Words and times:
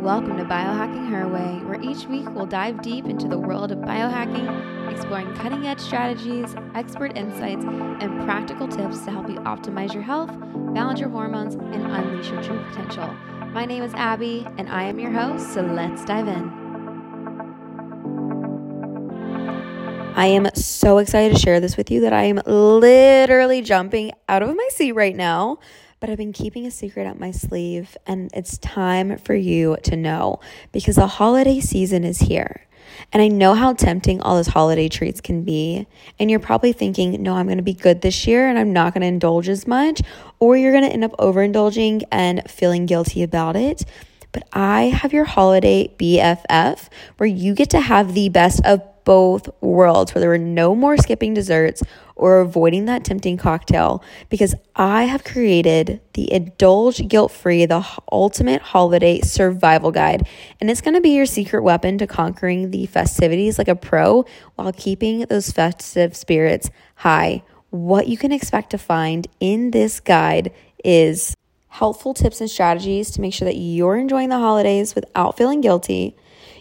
Welcome 0.00 0.38
to 0.38 0.44
Biohacking 0.46 1.10
Her 1.10 1.28
Way, 1.28 1.60
where 1.66 1.78
each 1.78 2.06
week 2.06 2.26
we'll 2.30 2.46
dive 2.46 2.80
deep 2.80 3.04
into 3.04 3.28
the 3.28 3.38
world 3.38 3.70
of 3.70 3.80
biohacking, 3.80 4.90
exploring 4.90 5.34
cutting 5.34 5.66
edge 5.66 5.78
strategies, 5.78 6.54
expert 6.74 7.18
insights, 7.18 7.62
and 7.66 8.24
practical 8.24 8.66
tips 8.66 9.04
to 9.04 9.10
help 9.10 9.28
you 9.28 9.36
optimize 9.40 9.92
your 9.92 10.02
health, 10.02 10.30
balance 10.72 11.00
your 11.00 11.10
hormones, 11.10 11.54
and 11.54 11.84
unleash 11.84 12.30
your 12.30 12.42
true 12.42 12.64
potential. 12.70 13.12
My 13.48 13.66
name 13.66 13.82
is 13.82 13.92
Abbey, 13.92 14.46
and 14.56 14.70
I 14.70 14.84
am 14.84 14.98
your 14.98 15.10
host, 15.10 15.52
so 15.52 15.60
let's 15.60 16.02
dive 16.06 16.28
in. 16.28 16.48
I 20.16 20.26
am 20.28 20.48
so 20.54 20.96
excited 20.96 21.34
to 21.34 21.38
share 21.38 21.60
this 21.60 21.76
with 21.76 21.90
you 21.90 22.00
that 22.00 22.14
I 22.14 22.22
am 22.22 22.40
literally 22.46 23.60
jumping 23.60 24.12
out 24.30 24.42
of 24.42 24.56
my 24.56 24.68
seat 24.72 24.92
right 24.92 25.14
now 25.14 25.58
but 26.00 26.08
I've 26.08 26.18
been 26.18 26.32
keeping 26.32 26.66
a 26.66 26.70
secret 26.70 27.06
up 27.06 27.18
my 27.18 27.30
sleeve, 27.30 27.96
and 28.06 28.30
it's 28.32 28.58
time 28.58 29.18
for 29.18 29.34
you 29.34 29.76
to 29.84 29.96
know 29.96 30.40
because 30.72 30.96
the 30.96 31.06
holiday 31.06 31.60
season 31.60 32.04
is 32.04 32.20
here. 32.20 32.66
And 33.12 33.22
I 33.22 33.28
know 33.28 33.54
how 33.54 33.74
tempting 33.74 34.20
all 34.20 34.36
those 34.36 34.48
holiday 34.48 34.88
treats 34.88 35.20
can 35.20 35.42
be. 35.42 35.86
And 36.18 36.30
you're 36.30 36.40
probably 36.40 36.72
thinking, 36.72 37.22
no, 37.22 37.34
I'm 37.34 37.46
going 37.46 37.58
to 37.58 37.62
be 37.62 37.74
good 37.74 38.00
this 38.00 38.26
year 38.26 38.48
and 38.48 38.58
I'm 38.58 38.72
not 38.72 38.94
going 38.94 39.02
to 39.02 39.06
indulge 39.06 39.48
as 39.48 39.66
much. 39.66 40.02
Or 40.38 40.56
you're 40.56 40.72
going 40.72 40.84
to 40.84 40.90
end 40.90 41.04
up 41.04 41.16
overindulging 41.18 42.02
and 42.10 42.42
feeling 42.50 42.86
guilty 42.86 43.22
about 43.22 43.54
it. 43.54 43.84
But 44.32 44.48
I 44.52 44.84
have 44.84 45.12
your 45.12 45.24
holiday 45.24 45.88
BFF 45.98 46.88
where 47.16 47.28
you 47.28 47.54
get 47.54 47.70
to 47.70 47.80
have 47.80 48.14
the 48.14 48.28
best 48.28 48.64
of 48.64 48.82
both 49.10 49.48
worlds 49.60 50.14
where 50.14 50.20
there 50.20 50.28
were 50.28 50.38
no 50.38 50.72
more 50.72 50.96
skipping 50.96 51.34
desserts 51.34 51.82
or 52.14 52.38
avoiding 52.38 52.84
that 52.84 53.02
tempting 53.02 53.36
cocktail 53.36 54.04
because 54.28 54.54
I 54.76 55.02
have 55.02 55.24
created 55.24 56.00
the 56.12 56.32
Indulge 56.32 57.08
Guilt 57.08 57.32
Free, 57.32 57.66
the 57.66 57.84
ultimate 58.12 58.62
holiday 58.62 59.20
survival 59.20 59.90
guide. 59.90 60.28
And 60.60 60.70
it's 60.70 60.80
going 60.80 60.94
to 60.94 61.00
be 61.00 61.10
your 61.10 61.26
secret 61.26 61.64
weapon 61.64 61.98
to 61.98 62.06
conquering 62.06 62.70
the 62.70 62.86
festivities 62.86 63.58
like 63.58 63.66
a 63.66 63.74
pro 63.74 64.26
while 64.54 64.72
keeping 64.72 65.22
those 65.22 65.50
festive 65.50 66.14
spirits 66.14 66.70
high. 66.94 67.42
What 67.70 68.06
you 68.06 68.16
can 68.16 68.30
expect 68.30 68.70
to 68.70 68.78
find 68.78 69.26
in 69.40 69.72
this 69.72 69.98
guide 69.98 70.52
is 70.84 71.34
helpful 71.66 72.14
tips 72.14 72.40
and 72.40 72.48
strategies 72.48 73.10
to 73.10 73.20
make 73.20 73.34
sure 73.34 73.46
that 73.46 73.56
you're 73.56 73.96
enjoying 73.96 74.28
the 74.28 74.38
holidays 74.38 74.94
without 74.94 75.36
feeling 75.36 75.60
guilty. 75.60 76.14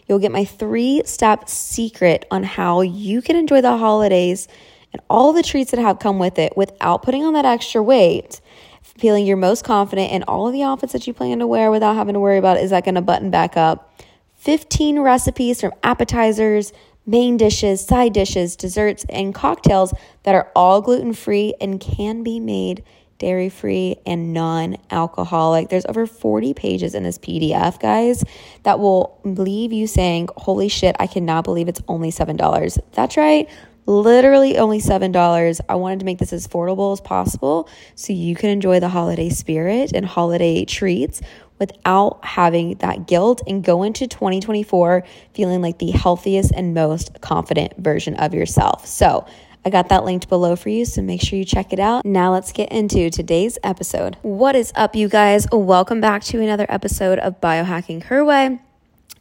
You'll 0.09 0.19
get 0.19 0.31
my 0.31 0.43
three 0.43 1.03
step 1.05 1.47
secret 1.47 2.25
on 2.31 2.41
how 2.41 2.81
you 2.81 3.21
can 3.21 3.35
enjoy 3.35 3.61
the 3.61 3.77
holidays 3.77 4.47
and 4.91 4.99
all 5.07 5.33
the 5.33 5.43
treats 5.43 5.69
that 5.69 5.79
have 5.79 5.99
come 5.99 6.17
with 6.17 6.39
it 6.39 6.57
without 6.57 7.03
putting 7.03 7.23
on 7.23 7.33
that 7.33 7.45
extra 7.45 7.83
weight, 7.83 8.41
feeling 8.81 9.27
you're 9.27 9.37
most 9.37 9.63
confident 9.63 10.11
in 10.11 10.23
all 10.23 10.47
of 10.47 10.53
the 10.53 10.63
outfits 10.63 10.93
that 10.93 11.05
you 11.05 11.13
plan 11.13 11.37
to 11.37 11.45
wear 11.45 11.69
without 11.69 11.95
having 11.95 12.15
to 12.15 12.19
worry 12.19 12.39
about 12.39 12.57
is 12.57 12.71
that 12.71 12.85
going 12.85 12.95
to 12.95 13.01
button 13.01 13.29
back 13.29 13.55
up. 13.55 13.93
15 14.37 14.99
recipes 14.99 15.61
from 15.61 15.73
appetizers, 15.83 16.73
main 17.05 17.37
dishes, 17.37 17.85
side 17.85 18.13
dishes, 18.13 18.55
desserts, 18.55 19.05
and 19.09 19.35
cocktails 19.35 19.93
that 20.23 20.33
are 20.33 20.51
all 20.55 20.81
gluten 20.81 21.13
free 21.13 21.53
and 21.61 21.79
can 21.79 22.23
be 22.23 22.39
made 22.39 22.83
dairy 23.19 23.49
free 23.49 23.97
and 24.05 24.33
non 24.33 24.77
alcoholic. 24.89 25.69
There's 25.69 25.85
over 25.85 26.07
40 26.07 26.53
pages 26.55 26.95
in 26.95 27.03
this 27.03 27.19
PDF, 27.19 27.79
guys, 27.79 28.23
that 28.63 28.79
will 28.79 29.19
leave 29.23 29.71
you 29.71 29.85
saying, 29.85 30.29
Holy 30.35 30.69
shit, 30.69 30.95
I 30.99 31.05
cannot 31.05 31.43
believe 31.43 31.67
it's 31.67 31.81
only 31.87 32.11
$7. 32.11 32.79
That's 32.93 33.15
right 33.15 33.47
literally 33.85 34.59
only 34.59 34.79
$7. 34.79 35.61
I 35.67 35.75
wanted 35.75 35.99
to 35.99 36.05
make 36.05 36.19
this 36.19 36.31
as 36.31 36.47
affordable 36.47 36.93
as 36.93 37.01
possible 37.01 37.67
so 37.95 38.13
you 38.13 38.35
can 38.35 38.51
enjoy 38.51 38.79
the 38.79 38.87
holiday 38.87 39.29
spirit 39.29 39.93
and 39.93 40.05
holiday 40.05 40.63
treats 40.63 41.21
without 41.57 42.23
having 42.23 42.75
that 42.75 43.07
guilt 43.07 43.41
and 43.47 43.63
go 43.63 43.81
into 43.81 44.07
2024 44.07 45.03
feeling 45.33 45.61
like 45.61 45.79
the 45.79 45.91
healthiest 45.91 46.51
and 46.55 46.73
most 46.73 47.19
confident 47.21 47.75
version 47.77 48.15
of 48.15 48.33
yourself. 48.33 48.85
So, 48.85 49.25
I 49.65 49.69
got 49.69 49.89
that 49.89 50.05
linked 50.05 50.29
below 50.29 50.55
for 50.55 50.69
you, 50.69 50.85
so 50.85 51.01
make 51.01 51.21
sure 51.21 51.37
you 51.37 51.43
check 51.43 51.73
it 51.73 51.79
out. 51.79 52.05
Now, 52.05 52.31
let's 52.31 52.53
get 52.53 52.71
into 52.71 53.09
today's 53.09 53.57
episode. 53.61 54.15
What 54.21 54.55
is 54.55 54.71
up, 54.73 54.95
you 54.95 55.09
guys? 55.09 55.47
Welcome 55.51 55.99
back 55.99 56.23
to 56.25 56.41
another 56.41 56.65
episode 56.69 57.19
of 57.19 57.41
Biohacking 57.41 58.03
Her 58.03 58.23
Way. 58.23 58.59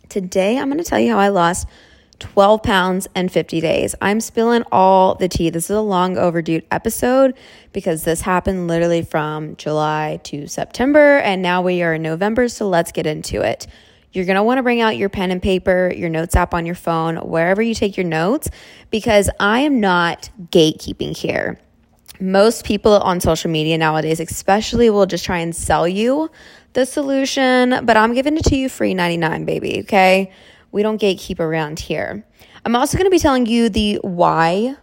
Today, 0.08 0.56
I'm 0.56 0.68
going 0.68 0.78
to 0.78 0.84
tell 0.84 1.00
you 1.00 1.10
how 1.10 1.18
I 1.18 1.28
lost 1.28 1.66
12 2.20 2.62
pounds 2.62 3.08
and 3.16 3.32
50 3.32 3.60
days. 3.60 3.96
I'm 4.00 4.20
spilling 4.20 4.62
all 4.70 5.16
the 5.16 5.28
tea. 5.28 5.50
This 5.50 5.64
is 5.64 5.76
a 5.76 5.80
long 5.80 6.16
overdue 6.16 6.62
episode 6.70 7.34
because 7.72 8.04
this 8.04 8.20
happened 8.20 8.68
literally 8.68 9.02
from 9.02 9.56
July 9.56 10.20
to 10.24 10.46
September, 10.46 11.18
and 11.18 11.42
now 11.42 11.62
we 11.62 11.82
are 11.82 11.94
in 11.94 12.02
November, 12.02 12.48
so 12.48 12.68
let's 12.68 12.92
get 12.92 13.06
into 13.06 13.42
it. 13.42 13.66
You're 14.18 14.26
going 14.26 14.36
to 14.36 14.42
want 14.42 14.58
to 14.58 14.64
bring 14.64 14.80
out 14.80 14.96
your 14.96 15.08
pen 15.08 15.30
and 15.30 15.40
paper, 15.40 15.92
your 15.94 16.08
notes 16.08 16.34
app 16.34 16.52
on 16.52 16.66
your 16.66 16.74
phone, 16.74 17.16
wherever 17.18 17.62
you 17.62 17.72
take 17.72 17.96
your 17.96 18.04
notes, 18.04 18.50
because 18.90 19.30
I 19.38 19.60
am 19.60 19.78
not 19.78 20.28
gatekeeping 20.50 21.16
here. 21.16 21.60
Most 22.20 22.64
people 22.64 22.94
on 22.94 23.20
social 23.20 23.48
media 23.48 23.78
nowadays, 23.78 24.18
especially, 24.18 24.90
will 24.90 25.06
just 25.06 25.24
try 25.24 25.38
and 25.38 25.54
sell 25.54 25.86
you 25.86 26.32
the 26.72 26.84
solution, 26.84 27.86
but 27.86 27.96
I'm 27.96 28.12
giving 28.12 28.36
it 28.36 28.44
to 28.46 28.56
you 28.56 28.68
free 28.68 28.92
99, 28.92 29.44
baby, 29.44 29.80
okay? 29.82 30.32
We 30.72 30.82
don't 30.82 31.00
gatekeep 31.00 31.38
around 31.38 31.78
here. 31.78 32.26
I'm 32.64 32.74
also 32.74 32.98
going 32.98 33.06
to 33.06 33.10
be 33.10 33.20
telling 33.20 33.46
you 33.46 33.68
the 33.68 34.00
why 34.02 34.74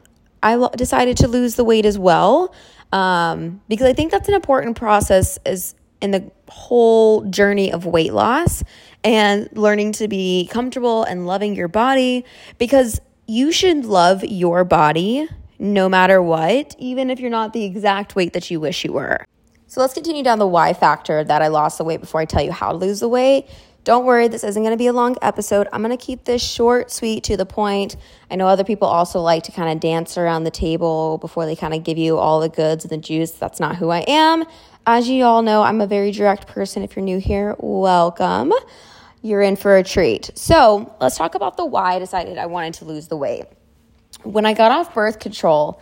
I 0.41 0.55
lo- 0.55 0.71
decided 0.77 1.17
to 1.17 1.27
lose 1.27 1.55
the 1.55 1.65
weight 1.65 1.85
as 1.85 1.99
well, 1.99 2.55
um, 2.93 3.61
because 3.67 3.85
I 3.85 3.91
think 3.91 4.11
that's 4.11 4.29
an 4.29 4.33
important 4.33 4.77
process 4.77 5.37
as 5.45 5.75
in 6.01 6.11
the 6.11 6.31
whole 6.47 7.23
journey 7.25 7.71
of 7.71 7.85
weight 7.85 8.13
loss 8.13 8.63
and 9.05 9.47
learning 9.53 9.93
to 9.93 10.07
be 10.07 10.49
comfortable 10.51 11.03
and 11.03 11.27
loving 11.27 11.55
your 11.55 11.67
body 11.67 12.25
because 12.57 12.99
you 13.27 13.51
should 13.51 13.85
love 13.85 14.23
your 14.23 14.63
body 14.63 15.29
no 15.59 15.87
matter 15.87 16.21
what, 16.21 16.75
even 16.79 17.09
if 17.09 17.19
you're 17.19 17.29
not 17.29 17.53
the 17.53 17.63
exact 17.63 18.15
weight 18.15 18.33
that 18.33 18.49
you 18.49 18.59
wish 18.59 18.83
you 18.83 18.91
were. 18.91 19.23
So 19.67 19.79
let's 19.79 19.93
continue 19.93 20.23
down 20.23 20.39
the 20.39 20.47
why 20.47 20.73
factor 20.73 21.23
that 21.23 21.41
I 21.41 21.47
lost 21.47 21.77
the 21.77 21.83
weight 21.83 22.01
before 22.01 22.19
I 22.19 22.25
tell 22.25 22.43
you 22.43 22.51
how 22.51 22.71
to 22.71 22.77
lose 22.77 22.99
the 22.99 23.07
weight. 23.07 23.47
Don't 23.83 24.05
worry, 24.05 24.27
this 24.27 24.43
isn't 24.43 24.63
going 24.63 24.73
to 24.73 24.77
be 24.77 24.87
a 24.87 24.93
long 24.93 25.15
episode. 25.21 25.67
I'm 25.71 25.83
going 25.83 25.95
to 25.95 26.03
keep 26.03 26.25
this 26.25 26.43
short, 26.43 26.91
sweet, 26.91 27.23
to 27.25 27.37
the 27.37 27.45
point. 27.45 27.97
I 28.31 28.35
know 28.35 28.47
other 28.47 28.63
people 28.63 28.87
also 28.87 29.21
like 29.21 29.43
to 29.43 29.51
kind 29.51 29.71
of 29.71 29.79
dance 29.79 30.17
around 30.17 30.43
the 30.43 30.51
table 30.51 31.19
before 31.19 31.45
they 31.45 31.55
kind 31.55 31.75
of 31.75 31.83
give 31.83 31.99
you 31.99 32.17
all 32.17 32.39
the 32.39 32.49
goods 32.49 32.83
and 32.83 32.91
the 32.91 32.97
juice. 32.97 33.31
That's 33.31 33.59
not 33.59 33.75
who 33.75 33.91
I 33.91 33.99
am. 34.07 34.45
As 34.87 35.07
you 35.07 35.23
all 35.23 35.43
know, 35.43 35.61
I'm 35.61 35.81
a 35.81 35.87
very 35.87 36.11
direct 36.11 36.47
person. 36.47 36.81
If 36.81 36.95
you're 36.95 37.05
new 37.05 37.19
here, 37.19 37.55
welcome. 37.59 38.53
You're 39.25 39.41
in 39.41 39.55
for 39.55 39.75
a 39.75 39.83
treat. 39.83 40.29
So 40.35 40.95
let's 41.01 41.17
talk 41.17 41.33
about 41.33 41.57
the 41.57 41.65
why 41.65 41.95
I 41.95 41.99
decided 41.99 42.37
I 42.37 42.45
wanted 42.45 42.75
to 42.75 42.85
lose 42.85 43.07
the 43.07 43.17
weight. 43.17 43.45
When 44.21 44.45
I 44.45 44.53
got 44.53 44.71
off 44.71 44.93
birth 44.93 45.17
control, 45.17 45.81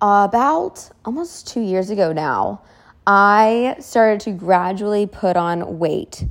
about 0.00 0.88
almost 1.04 1.46
two 1.46 1.60
years 1.60 1.90
ago 1.90 2.14
now, 2.14 2.62
I 3.06 3.76
started 3.80 4.20
to 4.20 4.30
gradually 4.30 5.06
put 5.06 5.36
on 5.36 5.78
weight 5.78 6.24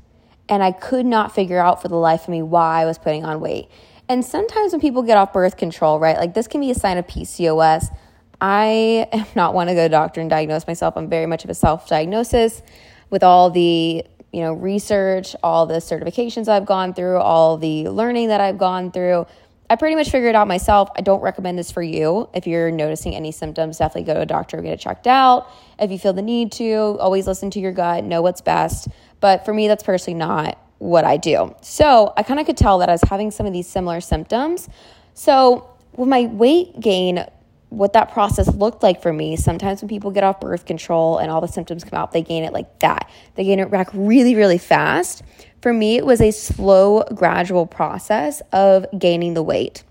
and 0.50 0.64
I 0.64 0.72
could 0.72 1.06
not 1.06 1.36
figure 1.36 1.60
out 1.60 1.80
for 1.80 1.90
the 1.90 1.96
life 1.96 2.24
of 2.24 2.30
me 2.30 2.42
why 2.42 2.82
I 2.82 2.86
was 2.86 2.98
putting 2.98 3.24
on 3.24 3.40
weight. 3.40 3.70
And 4.10 4.26
sometimes 4.26 4.72
when 4.72 4.82
people 4.82 5.04
get 5.04 5.16
off 5.16 5.34
birth 5.34 5.58
control, 5.58 6.00
right, 6.00 6.18
like 6.18 6.34
this 6.34 6.48
can 6.48 6.60
be 6.60 6.72
a 6.72 6.76
sign 6.76 6.98
of 6.98 7.06
PCOS. 7.06 7.96
I 8.42 9.08
am 9.12 9.28
not 9.36 9.54
one 9.54 9.68
to 9.68 9.76
go 9.76 9.86
to 9.86 9.90
doctor 9.90 10.22
and 10.22 10.30
diagnose 10.32 10.66
myself. 10.66 10.98
I'm 10.98 11.08
very 11.08 11.28
much 11.28 11.44
of 11.44 11.52
a 11.52 11.54
self 11.54 11.88
diagnosis 11.88 12.64
with 13.12 13.22
all 13.22 13.52
the 13.52 14.04
you 14.32 14.42
know 14.42 14.54
research, 14.54 15.36
all 15.44 15.66
the 15.66 15.76
certifications 15.76 16.48
I've 16.48 16.66
gone 16.66 16.94
through, 16.94 17.18
all 17.18 17.58
the 17.58 17.90
learning 17.90 18.30
that 18.30 18.42
I've 18.42 18.58
gone 18.58 18.92
through. 18.92 19.26
I 19.70 19.76
pretty 19.76 19.96
much 19.96 20.10
figured 20.10 20.30
it 20.30 20.36
out 20.36 20.48
myself. 20.48 20.90
I 20.96 21.02
don't 21.02 21.22
recommend 21.22 21.60
this 21.60 21.72
for 21.72 21.82
you. 21.82 22.30
If 22.34 22.48
you're 22.48 22.72
noticing 22.72 23.16
any 23.16 23.34
symptoms, 23.34 23.78
definitely 23.80 24.04
go 24.04 24.14
to 24.14 24.22
a 24.22 24.26
doctor, 24.26 24.62
get 24.62 24.74
it 24.74 24.80
checked 24.80 25.08
out. 25.08 25.50
If 25.78 25.92
you 25.92 26.00
feel 26.00 26.14
the 26.14 26.22
need 26.22 26.54
to, 26.54 26.98
always 27.00 27.28
listen 27.28 27.50
to 27.52 27.60
your 27.60 27.74
gut, 27.74 28.06
know 28.06 28.22
what's 28.22 28.40
best. 28.40 28.88
But 29.20 29.44
for 29.44 29.54
me, 29.54 29.68
that's 29.68 29.84
personally 29.84 30.18
not 30.18 30.58
what 30.78 31.04
I 31.04 31.18
do. 31.18 31.54
So 31.62 32.14
I 32.16 32.24
kind 32.24 32.40
of 32.40 32.46
could 32.46 32.56
tell 32.56 32.78
that 32.80 32.88
I 32.88 32.94
was 32.94 33.02
having 33.10 33.32
some 33.32 33.46
of 33.46 33.52
these 33.52 33.68
similar 33.68 34.00
symptoms. 34.00 34.70
So 35.14 35.70
with 35.98 36.08
my 36.08 36.28
weight 36.28 36.80
gain, 36.80 37.26
what 37.70 37.94
that 37.94 38.12
process 38.12 38.48
looked 38.54 38.82
like 38.82 39.02
for 39.02 39.12
me, 39.12 39.36
sometimes 39.36 39.82
when 39.82 39.90
people 39.90 40.12
get 40.12 40.24
off 40.24 40.40
birth 40.40 40.66
control 40.66 41.18
and 41.18 41.30
all 41.30 41.42
the 41.42 41.48
symptoms 41.48 41.84
come 41.84 42.00
out, 42.00 42.12
they 42.12 42.22
gain 42.22 42.44
it 42.44 42.54
like 42.54 42.80
that. 42.80 43.10
They 43.36 43.44
gain 43.44 43.60
it 43.60 43.70
back 43.70 43.90
really, 43.94 44.36
really 44.36 44.58
fast. 44.58 45.24
For 45.62 45.74
me, 45.74 45.98
it 45.98 46.06
was 46.06 46.22
a 46.22 46.32
slow, 46.32 47.04
gradual 47.14 47.66
process 47.66 48.42
of 48.54 48.86
gaining 48.98 49.34
the 49.34 49.44
weight. 49.44 49.84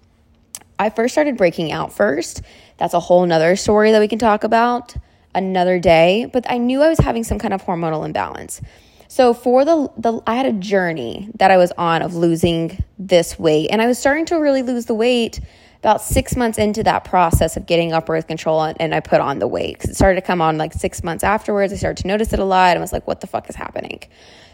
I 0.79 0.91
first 0.91 1.15
started 1.15 1.37
breaking 1.37 1.73
out 1.73 1.93
first. 1.93 2.43
That's 2.79 2.95
a 2.95 3.01
whole 3.01 3.25
nother 3.27 3.57
story 3.57 3.93
that 3.93 4.01
we 4.01 4.09
can 4.09 4.19
talk 4.19 4.45
about 4.45 4.95
another 5.35 5.79
day, 5.79 6.29
but 6.33 6.51
I 6.51 6.59
knew 6.59 6.83
I 6.83 6.89
was 6.89 6.99
having 6.99 7.25
some 7.25 7.39
kind 7.39 7.53
of 7.53 7.63
hormonal 7.63 8.05
imbalance. 8.05 8.61
So 9.09 9.33
for 9.35 9.65
the 9.65 9.89
the 9.97 10.21
I 10.27 10.35
had 10.35 10.47
a 10.47 10.53
journey 10.53 11.31
that 11.39 11.51
I 11.51 11.57
was 11.57 11.73
on 11.79 12.03
of 12.03 12.15
losing 12.15 12.83
this 12.99 13.39
weight 13.39 13.69
and 13.71 13.81
I 13.81 13.87
was 13.87 13.99
starting 13.99 14.27
to 14.27 14.37
really 14.37 14.63
lose 14.63 14.87
the 14.87 14.95
weight 14.95 15.41
about 15.87 16.03
six 16.03 16.35
months 16.35 16.59
into 16.59 16.83
that 16.83 17.05
process 17.05 17.57
of 17.57 17.65
getting 17.65 17.93
up 17.93 18.07
birth 18.07 18.27
control 18.27 18.61
and, 18.61 18.77
and 18.81 18.93
I 18.93 18.99
put 18.99 19.21
on 19.21 19.39
the 19.39 19.47
weight 19.47 19.75
because 19.75 19.91
it 19.91 19.95
started 19.95 20.21
to 20.21 20.27
come 20.27 20.41
on 20.41 20.59
like 20.59 20.73
six 20.73 21.05
months 21.05 21.23
afterwards. 21.23 21.73
I 21.73 21.77
started 21.77 22.03
to 22.03 22.09
notice 22.09 22.33
it 22.33 22.41
a 22.41 22.45
lot 22.45 22.71
and 22.71 22.79
I 22.79 22.81
was 22.81 22.93
like, 22.93 23.07
what 23.07 23.21
the 23.21 23.29
fuck 23.29 23.49
is 23.49 23.55
happening? 23.55 24.03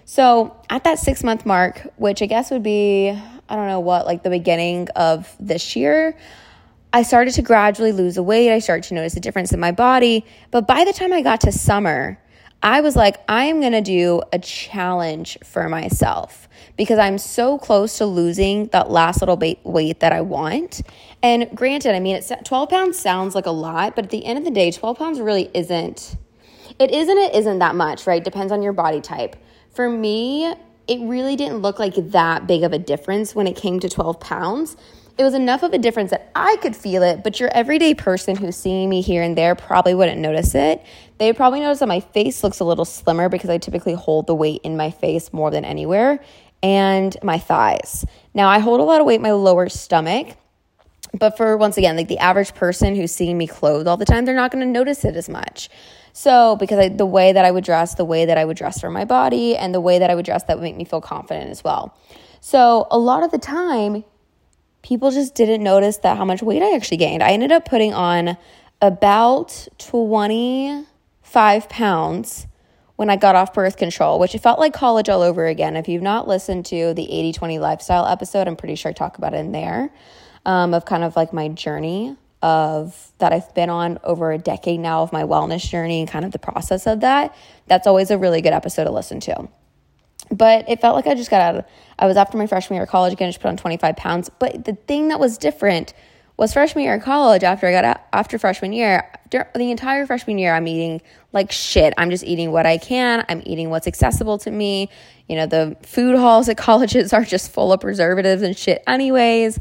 So 0.04 0.54
at 0.68 0.84
that 0.84 0.98
six 0.98 1.24
month 1.24 1.46
mark, 1.46 1.88
which 1.96 2.20
I 2.20 2.26
guess 2.26 2.50
would 2.50 2.62
be, 2.62 3.18
I 3.48 3.56
don't 3.56 3.66
know 3.66 3.80
what, 3.80 4.04
like 4.04 4.22
the 4.22 4.28
beginning 4.28 4.88
of 4.94 5.34
this 5.40 5.74
year, 5.74 6.14
I 6.92 7.02
started 7.02 7.32
to 7.32 7.42
gradually 7.42 7.92
lose 7.92 8.16
the 8.16 8.22
weight. 8.22 8.52
I 8.52 8.58
started 8.58 8.86
to 8.88 8.94
notice 8.94 9.16
a 9.16 9.20
difference 9.20 9.54
in 9.54 9.60
my 9.60 9.72
body. 9.72 10.26
But 10.50 10.66
by 10.66 10.84
the 10.84 10.92
time 10.92 11.14
I 11.14 11.22
got 11.22 11.40
to 11.40 11.52
summer, 11.52 12.20
I 12.62 12.82
was 12.82 12.94
like, 12.94 13.16
I 13.26 13.44
am 13.44 13.60
going 13.60 13.72
to 13.72 13.80
do 13.80 14.20
a 14.34 14.38
challenge 14.38 15.38
for 15.42 15.66
myself 15.70 16.46
because 16.76 16.98
I'm 16.98 17.18
so 17.18 17.58
close 17.58 17.98
to 17.98 18.06
losing 18.06 18.66
that 18.68 18.90
last 18.90 19.20
little 19.20 19.40
weight 19.64 20.00
that 20.00 20.12
I 20.12 20.20
want. 20.20 20.82
And 21.22 21.48
granted, 21.54 21.94
I 21.94 22.00
mean, 22.00 22.16
it's 22.16 22.32
12 22.44 22.68
pounds 22.68 22.98
sounds 22.98 23.34
like 23.34 23.46
a 23.46 23.50
lot, 23.50 23.94
but 23.94 24.06
at 24.06 24.10
the 24.10 24.24
end 24.24 24.38
of 24.38 24.44
the 24.44 24.50
day, 24.50 24.70
12 24.70 24.98
pounds 24.98 25.20
really 25.20 25.50
isn't. 25.54 26.16
It 26.78 26.90
isn't, 26.90 27.18
it 27.18 27.34
isn't 27.34 27.58
that 27.58 27.74
much, 27.74 28.06
right? 28.06 28.24
Depends 28.24 28.52
on 28.52 28.62
your 28.62 28.72
body 28.72 29.00
type. 29.00 29.36
For 29.74 29.88
me, 29.88 30.54
it 30.88 31.00
really 31.00 31.36
didn't 31.36 31.58
look 31.58 31.78
like 31.78 31.94
that 31.96 32.46
big 32.46 32.62
of 32.62 32.72
a 32.72 32.78
difference 32.78 33.34
when 33.34 33.46
it 33.46 33.56
came 33.56 33.78
to 33.80 33.88
12 33.88 34.18
pounds 34.20 34.76
it 35.18 35.24
was 35.24 35.34
enough 35.34 35.62
of 35.62 35.72
a 35.72 35.78
difference 35.78 36.10
that 36.10 36.30
I 36.34 36.56
could 36.62 36.74
feel 36.74 37.02
it, 37.02 37.22
but 37.22 37.38
your 37.38 37.50
everyday 37.52 37.94
person 37.94 38.34
who's 38.34 38.56
seeing 38.56 38.88
me 38.88 39.02
here 39.02 39.22
and 39.22 39.36
there 39.36 39.54
probably 39.54 39.94
wouldn't 39.94 40.20
notice 40.20 40.54
it. 40.54 40.82
They 41.18 41.26
would 41.26 41.36
probably 41.36 41.60
notice 41.60 41.80
that 41.80 41.86
my 41.86 42.00
face 42.00 42.42
looks 42.42 42.60
a 42.60 42.64
little 42.64 42.84
slimmer 42.84 43.28
because 43.28 43.50
I 43.50 43.58
typically 43.58 43.92
hold 43.92 44.26
the 44.26 44.34
weight 44.34 44.62
in 44.64 44.76
my 44.76 44.90
face 44.90 45.32
more 45.32 45.50
than 45.50 45.64
anywhere, 45.64 46.20
and 46.62 47.16
my 47.22 47.38
thighs. 47.38 48.04
Now, 48.34 48.48
I 48.48 48.58
hold 48.58 48.80
a 48.80 48.84
lot 48.84 49.00
of 49.00 49.06
weight 49.06 49.16
in 49.16 49.22
my 49.22 49.32
lower 49.32 49.68
stomach, 49.68 50.36
but 51.12 51.36
for 51.36 51.56
once 51.56 51.76
again, 51.76 51.96
like 51.96 52.08
the 52.08 52.18
average 52.18 52.54
person 52.54 52.94
who's 52.94 53.12
seeing 53.12 53.36
me 53.36 53.46
clothed 53.46 53.86
all 53.88 53.96
the 53.96 54.04
time, 54.04 54.24
they're 54.24 54.34
not 54.34 54.50
going 54.50 54.64
to 54.64 54.70
notice 54.70 55.04
it 55.04 55.16
as 55.16 55.28
much. 55.28 55.68
So, 56.14 56.56
because 56.56 56.78
I, 56.78 56.88
the 56.88 57.06
way 57.06 57.32
that 57.32 57.44
I 57.44 57.50
would 57.50 57.64
dress, 57.64 57.94
the 57.94 58.04
way 58.04 58.26
that 58.26 58.36
I 58.38 58.44
would 58.44 58.56
dress 58.56 58.80
for 58.80 58.90
my 58.90 59.04
body, 59.04 59.56
and 59.56 59.74
the 59.74 59.80
way 59.80 59.98
that 59.98 60.10
I 60.10 60.14
would 60.14 60.24
dress 60.24 60.44
that 60.44 60.56
would 60.58 60.62
make 60.62 60.76
me 60.76 60.84
feel 60.84 61.00
confident 61.00 61.50
as 61.50 61.64
well. 61.64 61.96
So, 62.40 62.86
a 62.90 62.98
lot 62.98 63.22
of 63.22 63.30
the 63.30 63.38
time, 63.38 64.04
people 64.82 65.10
just 65.10 65.34
didn't 65.34 65.62
notice 65.62 65.98
that 65.98 66.16
how 66.18 66.24
much 66.24 66.42
weight 66.42 66.62
I 66.62 66.74
actually 66.74 66.98
gained. 66.98 67.22
I 67.22 67.30
ended 67.30 67.50
up 67.50 67.64
putting 67.64 67.94
on 67.94 68.36
about 68.82 69.68
25 69.78 71.68
pounds 71.68 72.46
when 73.02 73.10
I 73.10 73.16
got 73.16 73.34
off 73.34 73.52
birth 73.52 73.78
control, 73.78 74.20
which 74.20 74.32
it 74.32 74.38
felt 74.38 74.60
like 74.60 74.72
college 74.72 75.08
all 75.08 75.22
over 75.22 75.44
again. 75.46 75.74
If 75.74 75.88
you've 75.88 76.02
not 76.02 76.28
listened 76.28 76.66
to 76.66 76.94
the 76.94 77.12
80 77.12 77.32
20 77.32 77.58
lifestyle 77.58 78.06
episode, 78.06 78.46
I'm 78.46 78.54
pretty 78.54 78.76
sure 78.76 78.90
I 78.90 78.92
talk 78.92 79.18
about 79.18 79.34
it 79.34 79.38
in 79.38 79.50
there 79.50 79.92
um, 80.46 80.72
of 80.72 80.84
kind 80.84 81.02
of 81.02 81.16
like 81.16 81.32
my 81.32 81.48
journey 81.48 82.16
of 82.42 83.10
that 83.18 83.32
I've 83.32 83.52
been 83.56 83.70
on 83.70 83.98
over 84.04 84.30
a 84.30 84.38
decade 84.38 84.78
now 84.78 85.02
of 85.02 85.12
my 85.12 85.24
wellness 85.24 85.68
journey 85.68 85.98
and 85.98 86.08
kind 86.08 86.24
of 86.24 86.30
the 86.30 86.38
process 86.38 86.86
of 86.86 87.00
that. 87.00 87.34
That's 87.66 87.88
always 87.88 88.12
a 88.12 88.18
really 88.18 88.40
good 88.40 88.52
episode 88.52 88.84
to 88.84 88.92
listen 88.92 89.18
to. 89.18 89.48
But 90.30 90.68
it 90.68 90.80
felt 90.80 90.94
like 90.94 91.08
I 91.08 91.16
just 91.16 91.28
got 91.28 91.40
out 91.40 91.56
of, 91.56 91.64
I 91.98 92.06
was 92.06 92.16
after 92.16 92.38
my 92.38 92.46
freshman 92.46 92.76
year 92.76 92.84
of 92.84 92.88
college 92.88 93.12
again, 93.12 93.30
just 93.30 93.40
put 93.40 93.48
on 93.48 93.56
25 93.56 93.96
pounds. 93.96 94.30
But 94.38 94.64
the 94.64 94.74
thing 94.74 95.08
that 95.08 95.18
was 95.18 95.38
different 95.38 95.92
was 96.36 96.52
freshman 96.52 96.84
year 96.84 96.94
of 96.94 97.02
college 97.02 97.44
after 97.44 97.66
I 97.66 97.72
got 97.72 97.84
out, 97.84 98.00
after 98.12 98.38
freshman 98.38 98.72
year, 98.72 99.08
the 99.30 99.70
entire 99.70 100.06
freshman 100.06 100.38
year, 100.38 100.54
I'm 100.54 100.66
eating 100.66 101.00
like 101.32 101.52
shit. 101.52 101.94
I'm 101.96 102.10
just 102.10 102.24
eating 102.24 102.52
what 102.52 102.66
I 102.66 102.78
can. 102.78 103.24
I'm 103.28 103.42
eating 103.44 103.70
what's 103.70 103.86
accessible 103.86 104.38
to 104.38 104.50
me. 104.50 104.90
You 105.28 105.36
know, 105.36 105.46
the 105.46 105.76
food 105.82 106.16
halls 106.16 106.48
at 106.48 106.56
colleges 106.58 107.12
are 107.12 107.24
just 107.24 107.50
full 107.50 107.72
of 107.72 107.80
preservatives 107.80 108.42
and 108.42 108.56
shit, 108.56 108.82
anyways. 108.86 109.58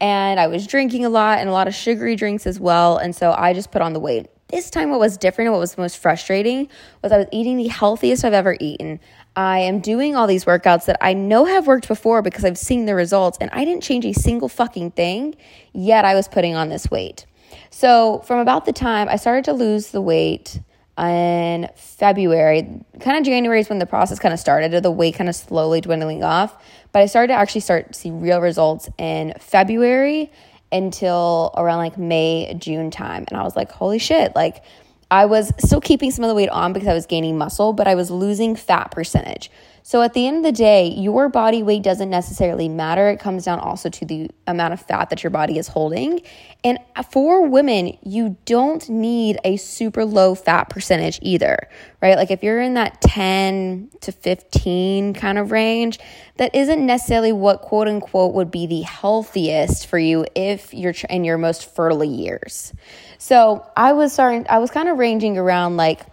And 0.00 0.40
I 0.40 0.48
was 0.48 0.66
drinking 0.66 1.04
a 1.04 1.08
lot 1.08 1.38
and 1.38 1.48
a 1.48 1.52
lot 1.52 1.68
of 1.68 1.74
sugary 1.74 2.16
drinks 2.16 2.46
as 2.46 2.58
well. 2.58 2.98
And 2.98 3.14
so 3.14 3.32
I 3.32 3.52
just 3.54 3.70
put 3.70 3.80
on 3.80 3.92
the 3.92 4.00
weight. 4.00 4.26
This 4.48 4.70
time, 4.70 4.90
what 4.90 5.00
was 5.00 5.16
different, 5.16 5.48
and 5.48 5.52
what 5.54 5.60
was 5.60 5.78
most 5.78 5.98
frustrating, 5.98 6.68
was 7.02 7.12
I 7.12 7.18
was 7.18 7.26
eating 7.32 7.56
the 7.56 7.68
healthiest 7.68 8.24
I've 8.24 8.34
ever 8.34 8.56
eaten. 8.60 9.00
I 9.36 9.60
am 9.60 9.80
doing 9.80 10.14
all 10.14 10.26
these 10.26 10.44
workouts 10.44 10.86
that 10.86 10.96
I 11.00 11.12
know 11.12 11.44
have 11.44 11.66
worked 11.66 11.88
before 11.88 12.22
because 12.22 12.44
I've 12.44 12.58
seen 12.58 12.86
the 12.86 12.94
results 12.94 13.36
and 13.40 13.50
I 13.52 13.64
didn't 13.64 13.82
change 13.82 14.04
a 14.04 14.12
single 14.12 14.48
fucking 14.48 14.92
thing, 14.92 15.34
yet 15.72 16.04
I 16.04 16.14
was 16.14 16.28
putting 16.28 16.54
on 16.54 16.68
this 16.68 16.90
weight. 16.90 17.26
So, 17.70 18.20
from 18.26 18.38
about 18.38 18.64
the 18.64 18.72
time 18.72 19.08
I 19.08 19.16
started 19.16 19.44
to 19.46 19.52
lose 19.52 19.88
the 19.88 20.00
weight 20.00 20.60
in 20.96 21.68
February, 21.74 22.62
kind 23.00 23.18
of 23.18 23.24
January 23.24 23.60
is 23.60 23.68
when 23.68 23.80
the 23.80 23.86
process 23.86 24.20
kind 24.20 24.32
of 24.32 24.38
started, 24.38 24.80
the 24.82 24.90
weight 24.90 25.16
kind 25.16 25.28
of 25.28 25.34
slowly 25.34 25.80
dwindling 25.80 26.22
off. 26.22 26.56
But 26.92 27.02
I 27.02 27.06
started 27.06 27.28
to 27.28 27.34
actually 27.34 27.62
start 27.62 27.92
to 27.92 27.98
see 27.98 28.10
real 28.12 28.40
results 28.40 28.88
in 28.98 29.34
February 29.40 30.30
until 30.70 31.52
around 31.56 31.78
like 31.78 31.98
May, 31.98 32.54
June 32.58 32.90
time. 32.90 33.24
And 33.28 33.38
I 33.38 33.42
was 33.42 33.56
like, 33.56 33.72
holy 33.72 33.98
shit, 33.98 34.34
like 34.36 34.62
I 35.10 35.26
was 35.26 35.52
still 35.58 35.80
keeping 35.80 36.10
some 36.10 36.24
of 36.24 36.28
the 36.28 36.34
weight 36.34 36.48
on 36.48 36.72
because 36.72 36.88
I 36.88 36.94
was 36.94 37.06
gaining 37.06 37.38
muscle, 37.38 37.72
but 37.72 37.86
I 37.86 37.94
was 37.94 38.10
losing 38.10 38.56
fat 38.56 38.90
percentage. 38.90 39.50
So 39.86 40.00
at 40.00 40.14
the 40.14 40.26
end 40.26 40.38
of 40.38 40.42
the 40.44 40.52
day, 40.52 40.88
your 40.88 41.28
body 41.28 41.62
weight 41.62 41.82
doesn't 41.82 42.08
necessarily 42.08 42.70
matter. 42.70 43.10
It 43.10 43.20
comes 43.20 43.44
down 43.44 43.58
also 43.58 43.90
to 43.90 44.06
the 44.06 44.30
amount 44.46 44.72
of 44.72 44.80
fat 44.80 45.10
that 45.10 45.22
your 45.22 45.28
body 45.28 45.58
is 45.58 45.68
holding. 45.68 46.22
And 46.64 46.78
for 47.10 47.46
women, 47.46 47.98
you 48.02 48.38
don't 48.46 48.88
need 48.88 49.38
a 49.44 49.58
super 49.58 50.06
low 50.06 50.34
fat 50.34 50.70
percentage 50.70 51.18
either, 51.20 51.68
right? 52.00 52.16
Like 52.16 52.30
if 52.30 52.42
you're 52.42 52.62
in 52.62 52.74
that 52.74 53.02
10 53.02 53.90
to 54.00 54.10
15 54.10 55.12
kind 55.12 55.36
of 55.36 55.50
range, 55.50 55.98
that 56.38 56.54
isn't 56.54 56.86
necessarily 56.86 57.32
what 57.32 57.60
quote 57.60 57.86
unquote 57.86 58.32
would 58.32 58.50
be 58.50 58.66
the 58.66 58.80
healthiest 58.80 59.86
for 59.86 59.98
you 59.98 60.24
if 60.34 60.72
you're 60.72 60.94
in 61.10 61.24
your 61.24 61.36
most 61.36 61.74
fertile 61.74 62.04
years. 62.04 62.72
So 63.18 63.70
I 63.76 63.92
was 63.92 64.14
starting, 64.14 64.46
I 64.48 64.60
was 64.60 64.70
kind 64.70 64.88
of 64.88 64.96
ranging 64.96 65.36
around 65.36 65.76
like 65.76 66.06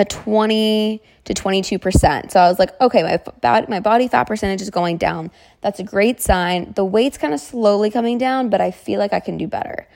a 0.00 0.04
20 0.04 1.02
to 1.24 1.34
22%. 1.34 2.30
So 2.30 2.40
I 2.40 2.48
was 2.48 2.58
like, 2.58 2.78
okay, 2.80 3.20
my, 3.42 3.66
my 3.68 3.80
body 3.80 4.08
fat 4.08 4.24
percentage 4.24 4.62
is 4.62 4.70
going 4.70 4.96
down. 4.96 5.30
That's 5.60 5.78
a 5.78 5.84
great 5.84 6.20
sign. 6.20 6.72
The 6.74 6.84
weight's 6.84 7.18
kind 7.18 7.34
of 7.34 7.40
slowly 7.40 7.90
coming 7.90 8.18
down, 8.18 8.48
but 8.48 8.60
I 8.60 8.70
feel 8.70 8.98
like 8.98 9.12
I 9.12 9.20
can 9.20 9.36
do 9.36 9.46
better. 9.46 9.86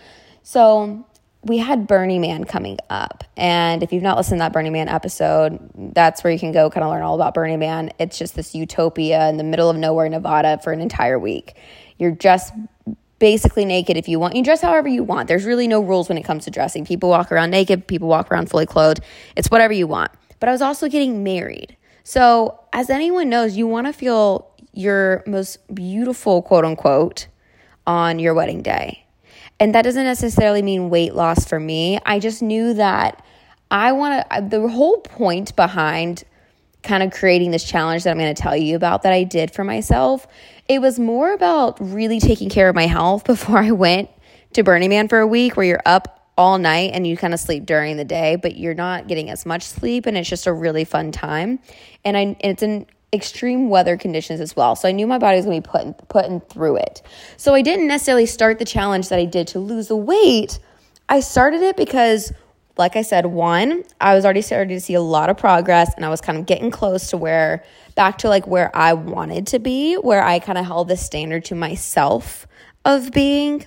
So 0.43 1.07
we 1.43 1.59
had 1.59 1.87
Burning 1.87 2.21
Man 2.21 2.45
coming 2.45 2.79
up. 2.91 3.25
And 3.37 3.83
if 3.83 3.93
you've 3.93 4.03
not 4.03 4.17
listened 4.17 4.39
to 4.39 4.41
that 4.41 4.53
Burning 4.53 4.73
Man 4.73 4.89
episode, 4.89 5.71
that's 5.95 6.23
where 6.23 6.33
you 6.33 6.39
can 6.39 6.53
go 6.53 6.71
kind 6.71 6.85
of 6.85 6.91
learn 6.91 7.03
all 7.03 7.15
about 7.15 7.35
Burning 7.35 7.59
Man. 7.59 7.91
It's 7.99 8.19
just 8.19 8.35
this 8.35 8.55
utopia 8.55 9.29
in 9.29 9.39
the 9.39 9.45
middle 9.45 9.71
of 9.71 9.77
nowhere, 9.77 10.09
Nevada 10.09 10.59
for 10.63 10.73
an 10.73 10.81
entire 10.81 11.19
week. 11.19 11.57
You're 11.99 12.11
just 12.11 12.53
basically 13.25 13.65
naked 13.65 13.97
if 13.97 14.07
you 14.07 14.21
want. 14.21 14.37
You 14.37 14.45
dress 14.45 14.61
however 14.61 14.87
you 14.87 15.03
want. 15.03 15.29
There's 15.29 15.47
really 15.47 15.67
no 15.67 15.81
rules 15.81 16.11
when 16.11 16.19
it 16.19 16.25
comes 16.25 16.45
to 16.45 16.51
dressing. 16.51 16.85
People 16.85 17.09
walk 17.09 17.33
around 17.33 17.49
naked, 17.49 17.87
people 17.87 18.07
walk 18.07 18.31
around 18.31 18.51
fully 18.51 18.67
clothed. 18.67 19.01
It's 19.35 19.51
whatever 19.51 19.73
you 19.73 19.87
want. 19.87 20.13
But 20.41 20.51
I 20.51 20.53
was 20.53 20.61
also 20.61 20.91
getting 20.91 21.25
married. 21.25 21.75
So, 22.03 22.61
as 22.75 22.91
anyone 22.91 23.31
knows, 23.31 23.57
you 23.57 23.67
want 23.67 23.87
to 23.87 23.95
feel 23.95 24.51
your 24.75 25.25
most 25.27 25.75
beautiful, 25.75 26.43
quote 26.43 26.67
unquote, 26.67 27.29
on 27.87 28.19
your 28.19 28.35
wedding 28.35 28.61
day. 28.61 29.07
And 29.59 29.75
that 29.75 29.83
doesn't 29.83 30.05
necessarily 30.05 30.61
mean 30.61 30.91
weight 30.91 31.15
loss 31.15 31.47
for 31.47 31.59
me. 31.59 31.99
I 32.05 32.19
just 32.19 32.43
knew 32.43 32.75
that 32.75 33.25
I 33.71 33.93
want 33.93 34.29
to, 34.31 34.47
the 34.51 34.69
whole 34.69 34.99
point 34.99 35.57
behind 35.57 36.25
kind 36.83 37.03
of 37.03 37.11
creating 37.11 37.53
this 37.53 37.65
challenge 37.65 38.05
that 38.05 38.11
I'm 38.11 38.19
going 38.19 38.35
to 38.35 38.43
tell 38.43 38.55
you 38.55 38.77
about 38.77 39.03
that 39.05 39.15
I 39.15 39.25
did 39.25 39.51
for 39.51 39.65
myself 39.65 40.27
it 40.69 40.81
was 40.81 40.99
more 40.99 41.33
about 41.33 41.79
really 41.81 42.21
taking 42.21 42.49
care 42.49 42.69
of 42.69 42.75
my 42.75 42.87
health 42.87 43.25
before 43.27 43.59
I 43.59 43.73
went 43.73 44.11
to 44.53 44.63
Burning 44.63 44.91
Man 44.91 45.09
for 45.09 45.19
a 45.19 45.27
week 45.27 45.57
where 45.57 45.67
you're 45.67 45.83
up 45.85 46.21
all 46.37 46.59
night 46.59 46.91
and 46.95 47.07
you 47.07 47.17
kind 47.17 47.33
of 47.33 47.41
sleep 47.41 47.65
during 47.65 47.97
the 47.97 48.05
day, 48.05 48.37
but 48.37 48.57
you're 48.57 48.75
not 48.75 49.07
getting 49.07 49.31
as 49.31 49.47
much 49.47 49.63
sleep 49.63 50.07
and 50.07 50.17
it's 50.17 50.29
just 50.29 50.47
a 50.47 50.53
really 50.53 50.85
fun 50.85 51.13
time. 51.13 51.61
And 52.05 52.17
I 52.17 52.21
and 52.21 52.37
it's 52.41 52.63
in 52.63 52.87
extreme 53.13 53.69
weather 53.69 53.97
conditions 53.97 54.41
as 54.41 54.57
well. 54.57 54.75
So 54.75 54.89
I 54.89 54.93
knew 54.93 55.07
my 55.07 55.19
body 55.19 55.37
was 55.37 55.47
going 55.47 55.63
to 55.63 55.69
be 55.69 55.71
putting 55.71 55.95
putting 56.09 56.41
through 56.41 56.77
it. 56.77 57.03
So 57.37 57.55
I 57.55 57.63
didn't 57.63 57.87
necessarily 57.87 58.27
start 58.27 58.59
the 58.59 58.65
challenge 58.65 59.09
that 59.11 59.19
I 59.19 59.25
did 59.25 59.47
to 59.49 59.61
lose 59.61 59.89
the 59.89 59.97
weight. 59.97 60.59
I 61.09 61.21
started 61.21 61.63
it 61.63 61.77
because 61.77 62.33
like 62.77 62.97
I 62.97 63.03
said, 63.03 63.27
one, 63.27 63.85
I 64.01 64.17
was 64.17 64.25
already 64.25 64.43
starting 64.43 64.77
to 64.77 64.81
see 64.81 64.95
a 64.95 65.01
lot 65.01 65.31
of 65.31 65.37
progress 65.37 65.95
and 65.95 66.05
I 66.05 66.09
was 66.09 66.21
kind 66.21 66.39
of 66.39 66.47
getting 66.47 66.73
close 66.73 67.11
to 67.11 67.17
where 67.17 67.65
back 67.95 68.19
to 68.19 68.29
like 68.29 68.47
where 68.47 68.75
I 68.75 68.93
wanted 68.93 69.47
to 69.49 69.59
be, 69.59 69.95
where 69.95 70.23
I 70.23 70.39
kind 70.39 70.59
of 70.59 70.67
held 70.67 70.89
the 70.89 70.97
standard 70.97 71.45
to 71.47 71.55
myself 71.55 72.47
of 72.85 73.13
being. 73.13 73.67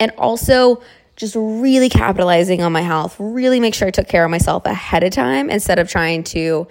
And 0.00 0.12
also 0.16 0.82
just 1.16 1.34
really 1.34 1.88
capitalizing 1.88 2.62
on 2.62 2.72
my 2.72 2.80
health, 2.80 3.16
really 3.18 3.58
make 3.58 3.74
sure 3.74 3.88
I 3.88 3.90
took 3.90 4.06
care 4.06 4.24
of 4.24 4.30
myself 4.30 4.64
ahead 4.66 5.02
of 5.02 5.12
time 5.12 5.50
instead 5.50 5.80
of 5.80 5.88
trying 5.88 6.22
to, 6.24 6.68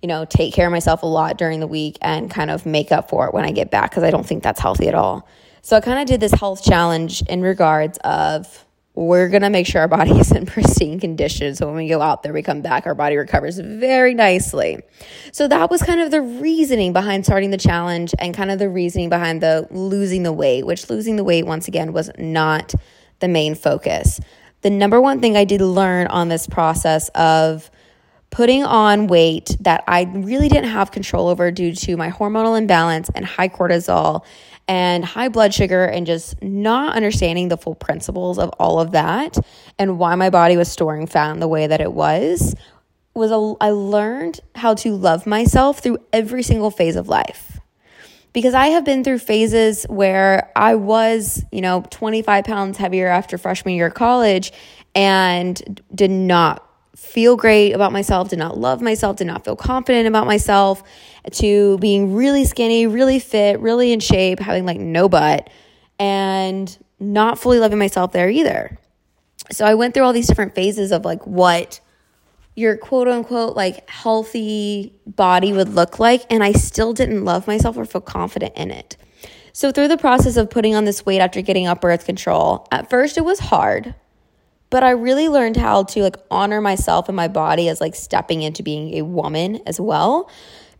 you 0.00 0.08
know, 0.08 0.24
take 0.24 0.54
care 0.54 0.66
of 0.66 0.72
myself 0.72 1.02
a 1.02 1.06
lot 1.06 1.36
during 1.36 1.58
the 1.58 1.66
week 1.66 1.98
and 2.00 2.30
kind 2.30 2.50
of 2.50 2.64
make 2.64 2.92
up 2.92 3.10
for 3.10 3.26
it 3.26 3.34
when 3.34 3.44
I 3.44 3.50
get 3.50 3.72
back 3.72 3.90
because 3.90 4.04
I 4.04 4.10
don't 4.12 4.24
think 4.24 4.44
that's 4.44 4.60
healthy 4.60 4.86
at 4.86 4.94
all. 4.94 5.26
So 5.62 5.76
I 5.76 5.80
kind 5.80 5.98
of 5.98 6.06
did 6.06 6.20
this 6.20 6.32
health 6.32 6.62
challenge 6.62 7.22
in 7.22 7.42
regards 7.42 7.98
of 8.04 8.64
we're 9.06 9.28
going 9.28 9.42
to 9.42 9.50
make 9.50 9.64
sure 9.64 9.80
our 9.80 9.88
body 9.88 10.10
is 10.18 10.32
in 10.32 10.44
pristine 10.46 10.98
condition. 10.98 11.54
So 11.54 11.66
when 11.66 11.76
we 11.76 11.88
go 11.88 12.00
out 12.00 12.24
there, 12.24 12.32
we 12.32 12.42
come 12.42 12.62
back, 12.62 12.84
our 12.84 12.96
body 12.96 13.16
recovers 13.16 13.58
very 13.58 14.12
nicely. 14.12 14.82
So 15.30 15.46
that 15.46 15.70
was 15.70 15.82
kind 15.82 16.00
of 16.00 16.10
the 16.10 16.20
reasoning 16.20 16.92
behind 16.92 17.24
starting 17.24 17.50
the 17.50 17.58
challenge 17.58 18.12
and 18.18 18.34
kind 18.34 18.50
of 18.50 18.58
the 18.58 18.68
reasoning 18.68 19.08
behind 19.08 19.40
the 19.40 19.68
losing 19.70 20.24
the 20.24 20.32
weight, 20.32 20.66
which 20.66 20.90
losing 20.90 21.14
the 21.14 21.22
weight, 21.22 21.46
once 21.46 21.68
again, 21.68 21.92
was 21.92 22.10
not 22.18 22.74
the 23.20 23.28
main 23.28 23.54
focus. 23.54 24.18
The 24.62 24.70
number 24.70 25.00
one 25.00 25.20
thing 25.20 25.36
I 25.36 25.44
did 25.44 25.60
learn 25.60 26.08
on 26.08 26.28
this 26.28 26.48
process 26.48 27.08
of 27.10 27.70
putting 28.30 28.64
on 28.64 29.06
weight 29.06 29.56
that 29.60 29.84
I 29.86 30.10
really 30.12 30.48
didn't 30.48 30.70
have 30.70 30.90
control 30.90 31.28
over 31.28 31.52
due 31.52 31.72
to 31.72 31.96
my 31.96 32.10
hormonal 32.10 32.58
imbalance 32.58 33.10
and 33.14 33.24
high 33.24 33.48
cortisol 33.48 34.24
and 34.68 35.04
high 35.04 35.28
blood 35.28 35.54
sugar 35.54 35.84
and 35.84 36.06
just 36.06 36.40
not 36.42 36.94
understanding 36.94 37.48
the 37.48 37.56
full 37.56 37.74
principles 37.74 38.38
of 38.38 38.50
all 38.60 38.78
of 38.78 38.92
that 38.92 39.38
and 39.78 39.98
why 39.98 40.14
my 40.14 40.30
body 40.30 40.56
was 40.56 40.70
storing 40.70 41.06
fat 41.06 41.32
in 41.32 41.40
the 41.40 41.48
way 41.48 41.66
that 41.66 41.80
it 41.80 41.92
was 41.92 42.54
was 43.14 43.30
a, 43.32 43.54
I 43.60 43.70
learned 43.70 44.40
how 44.54 44.74
to 44.74 44.94
love 44.94 45.26
myself 45.26 45.80
through 45.80 45.98
every 46.12 46.42
single 46.42 46.70
phase 46.70 46.94
of 46.96 47.08
life. 47.08 47.58
Because 48.32 48.54
I 48.54 48.66
have 48.66 48.84
been 48.84 49.02
through 49.02 49.18
phases 49.18 49.84
where 49.84 50.52
I 50.54 50.76
was, 50.76 51.44
you 51.50 51.60
know, 51.60 51.82
25 51.90 52.44
pounds 52.44 52.78
heavier 52.78 53.08
after 53.08 53.38
freshman 53.38 53.74
year 53.74 53.86
of 53.86 53.94
college 53.94 54.52
and 54.94 55.82
did 55.94 56.10
not 56.10 56.67
feel 56.98 57.36
great 57.36 57.72
about 57.72 57.92
myself, 57.92 58.28
did 58.28 58.40
not 58.40 58.58
love 58.58 58.82
myself, 58.82 59.16
did 59.16 59.26
not 59.28 59.44
feel 59.44 59.54
confident 59.54 60.08
about 60.08 60.26
myself, 60.26 60.82
to 61.30 61.78
being 61.78 62.12
really 62.12 62.44
skinny, 62.44 62.88
really 62.88 63.20
fit, 63.20 63.60
really 63.60 63.92
in 63.92 64.00
shape, 64.00 64.40
having 64.40 64.66
like 64.66 64.80
no 64.80 65.08
butt, 65.08 65.48
and 66.00 66.76
not 66.98 67.38
fully 67.38 67.60
loving 67.60 67.78
myself 67.78 68.12
there 68.12 68.28
either. 68.28 68.78
So 69.52 69.64
I 69.64 69.74
went 69.74 69.94
through 69.94 70.02
all 70.02 70.12
these 70.12 70.26
different 70.26 70.56
phases 70.56 70.90
of 70.90 71.04
like 71.04 71.24
what 71.24 71.80
your 72.56 72.76
quote 72.76 73.06
unquote 73.06 73.54
like 73.54 73.88
healthy 73.88 74.92
body 75.06 75.52
would 75.52 75.68
look 75.68 76.00
like, 76.00 76.26
and 76.30 76.42
I 76.42 76.50
still 76.50 76.92
didn't 76.92 77.24
love 77.24 77.46
myself 77.46 77.76
or 77.76 77.84
feel 77.84 78.00
confident 78.00 78.56
in 78.56 78.72
it. 78.72 78.96
So, 79.52 79.70
through 79.70 79.88
the 79.88 79.98
process 79.98 80.36
of 80.36 80.50
putting 80.50 80.74
on 80.74 80.84
this 80.84 81.06
weight 81.06 81.20
after 81.20 81.42
getting 81.42 81.68
up 81.68 81.80
birth 81.80 82.06
control, 82.06 82.66
at 82.72 82.90
first 82.90 83.16
it 83.16 83.24
was 83.24 83.38
hard 83.38 83.94
but 84.70 84.84
I 84.84 84.90
really 84.90 85.28
learned 85.28 85.56
how 85.56 85.84
to 85.84 86.02
like 86.02 86.16
honor 86.30 86.60
myself 86.60 87.08
and 87.08 87.16
my 87.16 87.28
body 87.28 87.68
as 87.68 87.80
like 87.80 87.94
stepping 87.94 88.42
into 88.42 88.62
being 88.62 88.94
a 88.94 89.02
woman 89.02 89.60
as 89.66 89.80
well. 89.80 90.30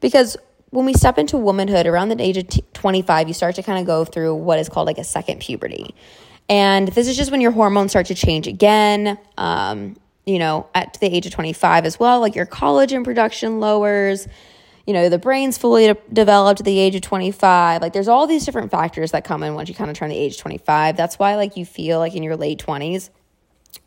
Because 0.01 0.37
when 0.71 0.85
we 0.85 0.93
step 0.93 1.19
into 1.19 1.39
womanhood 1.39 1.87
around 1.87 2.11
the 2.11 2.23
age 2.23 2.37
of 2.37 2.49
t- 2.49 2.65
25, 2.75 3.29
you 3.29 3.35
start 3.35 3.55
to 3.55 3.63
kind 3.63 3.81
of 3.81 3.87
go 3.87 4.05
through 4.05 4.35
what 4.35 4.59
is 4.59 4.69
called 4.69 4.87
like 4.87 4.99
a 4.99 5.05
second 5.05 5.41
puberty. 5.41 5.95
And 6.49 6.89
this 6.89 7.09
is 7.09 7.17
just 7.17 7.31
when 7.31 7.41
your 7.41 7.51
hormones 7.51 7.93
start 7.93 8.07
to 8.07 8.15
change 8.15 8.47
again. 8.47 9.19
Um, 9.37 9.97
you 10.27 10.39
know, 10.39 10.67
at 10.75 10.99
the 11.01 11.07
age 11.07 11.25
of 11.25 11.33
25 11.33 11.87
as 11.87 11.99
well, 11.99 12.21
like 12.21 12.35
your 12.35 12.45
collagen 12.45 13.03
production 13.03 13.61
lowers, 13.61 14.29
you 14.87 14.93
know, 14.93 15.09
the 15.09 15.19
brain's 15.19 15.57
fully 15.57 15.87
de- 15.87 15.97
developed 16.13 16.61
at 16.61 16.67
the 16.67 16.79
age 16.79 16.95
of 16.95 17.01
25. 17.01 17.81
Like 17.81 17.95
there's 17.95 18.09
all 18.09 18.27
these 18.27 18.45
different 18.45 18.71
factors 18.71 19.13
that 19.13 19.25
come 19.25 19.43
in 19.43 19.55
once 19.55 19.71
you 19.71 19.75
kind 19.75 19.91
of 19.91 19.97
turn 19.97 20.11
the 20.11 20.17
age 20.17 20.37
25. 20.39 20.99
That's 20.99 21.19
why 21.19 21.37
like 21.37 21.57
you 21.57 21.65
feel 21.65 21.99
like 21.99 22.15
in 22.15 22.23
your 22.23 22.37
late 22.37 22.59
20s, 22.59 23.09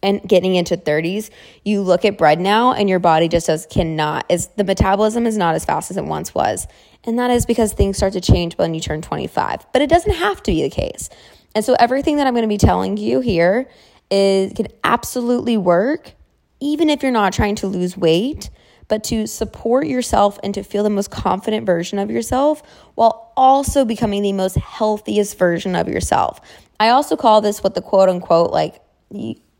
and 0.03 0.21
getting 0.27 0.55
into 0.55 0.77
30s, 0.77 1.29
you 1.63 1.81
look 1.81 2.05
at 2.05 2.17
bread 2.17 2.39
now 2.39 2.73
and 2.73 2.89
your 2.89 2.99
body 2.99 3.27
just 3.27 3.45
says 3.45 3.67
cannot 3.69 4.25
is 4.29 4.47
the 4.57 4.63
metabolism 4.63 5.27
is 5.27 5.37
not 5.37 5.55
as 5.55 5.65
fast 5.65 5.91
as 5.91 5.97
it 5.97 6.05
once 6.05 6.33
was. 6.33 6.67
And 7.03 7.17
that 7.19 7.31
is 7.31 7.45
because 7.45 7.73
things 7.73 7.97
start 7.97 8.13
to 8.13 8.21
change 8.21 8.57
when 8.57 8.73
you 8.73 8.81
turn 8.81 9.01
25. 9.01 9.67
But 9.73 9.81
it 9.81 9.89
doesn't 9.89 10.13
have 10.13 10.41
to 10.43 10.51
be 10.51 10.63
the 10.63 10.69
case. 10.69 11.09
And 11.53 11.65
so 11.65 11.75
everything 11.79 12.17
that 12.17 12.27
I'm 12.27 12.33
going 12.33 12.43
to 12.43 12.47
be 12.47 12.57
telling 12.57 12.97
you 12.97 13.21
here 13.21 13.69
is 14.09 14.53
can 14.53 14.67
absolutely 14.83 15.57
work 15.57 16.13
even 16.59 16.89
if 16.89 17.01
you're 17.01 17.11
not 17.11 17.33
trying 17.33 17.55
to 17.55 17.67
lose 17.67 17.97
weight, 17.97 18.49
but 18.87 19.03
to 19.05 19.25
support 19.25 19.87
yourself 19.87 20.37
and 20.43 20.53
to 20.53 20.63
feel 20.63 20.83
the 20.83 20.89
most 20.89 21.09
confident 21.09 21.65
version 21.65 21.97
of 21.97 22.11
yourself 22.11 22.61
while 22.95 23.33
also 23.35 23.83
becoming 23.83 24.21
the 24.21 24.33
most 24.33 24.55
healthiest 24.57 25.37
version 25.37 25.75
of 25.75 25.87
yourself. 25.87 26.39
I 26.79 26.89
also 26.89 27.15
call 27.15 27.41
this 27.41 27.63
what 27.63 27.73
the 27.73 27.81
quote 27.81 28.09
unquote 28.09 28.51
like 28.51 28.81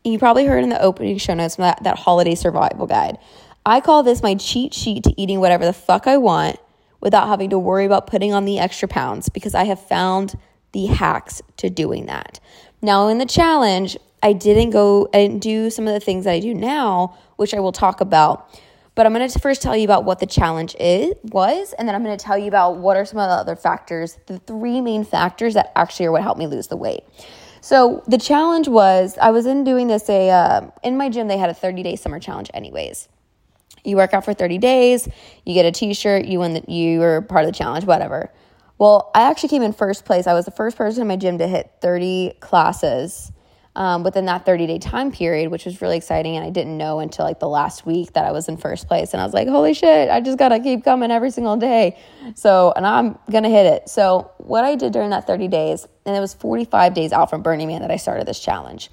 you 0.04 0.18
probably 0.18 0.46
heard 0.46 0.64
in 0.64 0.70
the 0.70 0.80
opening 0.80 1.18
show 1.18 1.34
notes 1.34 1.56
that, 1.56 1.82
that 1.84 1.98
holiday 1.98 2.34
survival 2.34 2.86
guide. 2.86 3.18
I 3.64 3.80
call 3.80 4.02
this 4.02 4.22
my 4.22 4.34
cheat 4.34 4.74
sheet 4.74 5.04
to 5.04 5.20
eating 5.20 5.40
whatever 5.40 5.64
the 5.64 5.72
fuck 5.72 6.06
I 6.06 6.16
want 6.16 6.56
without 7.00 7.28
having 7.28 7.50
to 7.50 7.58
worry 7.58 7.84
about 7.84 8.06
putting 8.06 8.32
on 8.32 8.44
the 8.44 8.58
extra 8.58 8.88
pounds 8.88 9.28
because 9.28 9.54
I 9.54 9.64
have 9.64 9.80
found 9.80 10.34
the 10.72 10.86
hacks 10.86 11.42
to 11.58 11.70
doing 11.70 12.06
that. 12.06 12.40
Now, 12.80 13.08
in 13.08 13.18
the 13.18 13.26
challenge, 13.26 13.96
I 14.22 14.32
didn't 14.32 14.70
go 14.70 15.08
and 15.12 15.40
do 15.40 15.70
some 15.70 15.86
of 15.86 15.94
the 15.94 16.00
things 16.00 16.24
that 16.24 16.32
I 16.32 16.40
do 16.40 16.54
now, 16.54 17.16
which 17.36 17.54
I 17.54 17.60
will 17.60 17.72
talk 17.72 18.00
about. 18.00 18.48
But 18.94 19.06
I'm 19.06 19.14
going 19.14 19.28
to 19.28 19.38
first 19.38 19.62
tell 19.62 19.76
you 19.76 19.84
about 19.84 20.04
what 20.04 20.18
the 20.18 20.26
challenge 20.26 20.76
is 20.78 21.14
was, 21.24 21.72
and 21.72 21.88
then 21.88 21.94
I'm 21.94 22.04
going 22.04 22.16
to 22.16 22.22
tell 22.22 22.36
you 22.36 22.48
about 22.48 22.76
what 22.76 22.96
are 22.96 23.06
some 23.06 23.18
of 23.18 23.28
the 23.28 23.34
other 23.34 23.56
factors, 23.56 24.18
the 24.26 24.38
three 24.40 24.80
main 24.80 25.04
factors 25.04 25.54
that 25.54 25.72
actually 25.74 26.06
are 26.06 26.12
what 26.12 26.22
helped 26.22 26.38
me 26.38 26.46
lose 26.46 26.66
the 26.66 26.76
weight. 26.76 27.04
So 27.62 28.02
the 28.08 28.18
challenge 28.18 28.66
was 28.66 29.16
I 29.22 29.30
was 29.30 29.46
in 29.46 29.62
doing 29.62 29.86
this 29.86 30.08
a 30.10 30.30
uh, 30.30 30.70
in 30.82 30.96
my 30.96 31.08
gym 31.08 31.28
they 31.28 31.38
had 31.38 31.48
a 31.48 31.54
30 31.54 31.84
day 31.84 31.94
summer 31.94 32.18
challenge 32.18 32.50
anyways. 32.52 33.08
You 33.84 33.96
work 33.96 34.12
out 34.12 34.24
for 34.24 34.34
30 34.34 34.58
days, 34.58 35.08
you 35.46 35.54
get 35.54 35.64
a 35.64 35.72
t-shirt, 35.72 36.24
you 36.26 36.40
win 36.40 36.54
the, 36.54 36.64
you 36.70 37.00
were 37.00 37.22
part 37.22 37.44
of 37.44 37.52
the 37.52 37.56
challenge, 37.56 37.84
whatever. 37.84 38.32
Well, 38.78 39.10
I 39.14 39.22
actually 39.22 39.48
came 39.48 39.62
in 39.62 39.72
first 39.72 40.04
place. 40.04 40.26
I 40.26 40.34
was 40.34 40.44
the 40.44 40.50
first 40.50 40.76
person 40.76 41.02
in 41.02 41.08
my 41.08 41.16
gym 41.16 41.38
to 41.38 41.46
hit 41.46 41.72
30 41.80 42.34
classes 42.40 43.31
um, 43.74 44.02
within 44.02 44.26
that 44.26 44.44
30 44.44 44.66
day 44.66 44.78
time 44.78 45.10
period, 45.10 45.50
which 45.50 45.64
was 45.64 45.80
really 45.80 45.96
exciting. 45.96 46.36
And 46.36 46.44
I 46.44 46.50
didn't 46.50 46.76
know 46.76 47.00
until 47.00 47.24
like 47.24 47.40
the 47.40 47.48
last 47.48 47.86
week 47.86 48.12
that 48.12 48.24
I 48.24 48.32
was 48.32 48.48
in 48.48 48.56
first 48.56 48.86
place. 48.86 49.12
And 49.12 49.20
I 49.20 49.24
was 49.24 49.32
like, 49.32 49.48
holy 49.48 49.72
shit, 49.74 50.10
I 50.10 50.20
just 50.20 50.38
got 50.38 50.50
to 50.50 50.60
keep 50.60 50.84
coming 50.84 51.10
every 51.10 51.30
single 51.30 51.56
day. 51.56 51.98
So, 52.34 52.72
and 52.76 52.86
I'm 52.86 53.18
going 53.30 53.44
to 53.44 53.50
hit 53.50 53.66
it. 53.66 53.88
So, 53.88 54.30
what 54.38 54.64
I 54.64 54.74
did 54.74 54.92
during 54.92 55.10
that 55.10 55.26
30 55.26 55.48
days, 55.48 55.86
and 56.04 56.14
it 56.14 56.20
was 56.20 56.34
45 56.34 56.94
days 56.94 57.12
out 57.12 57.30
from 57.30 57.42
Burning 57.42 57.68
Man 57.68 57.80
that 57.80 57.90
I 57.90 57.96
started 57.96 58.26
this 58.26 58.40
challenge. 58.40 58.90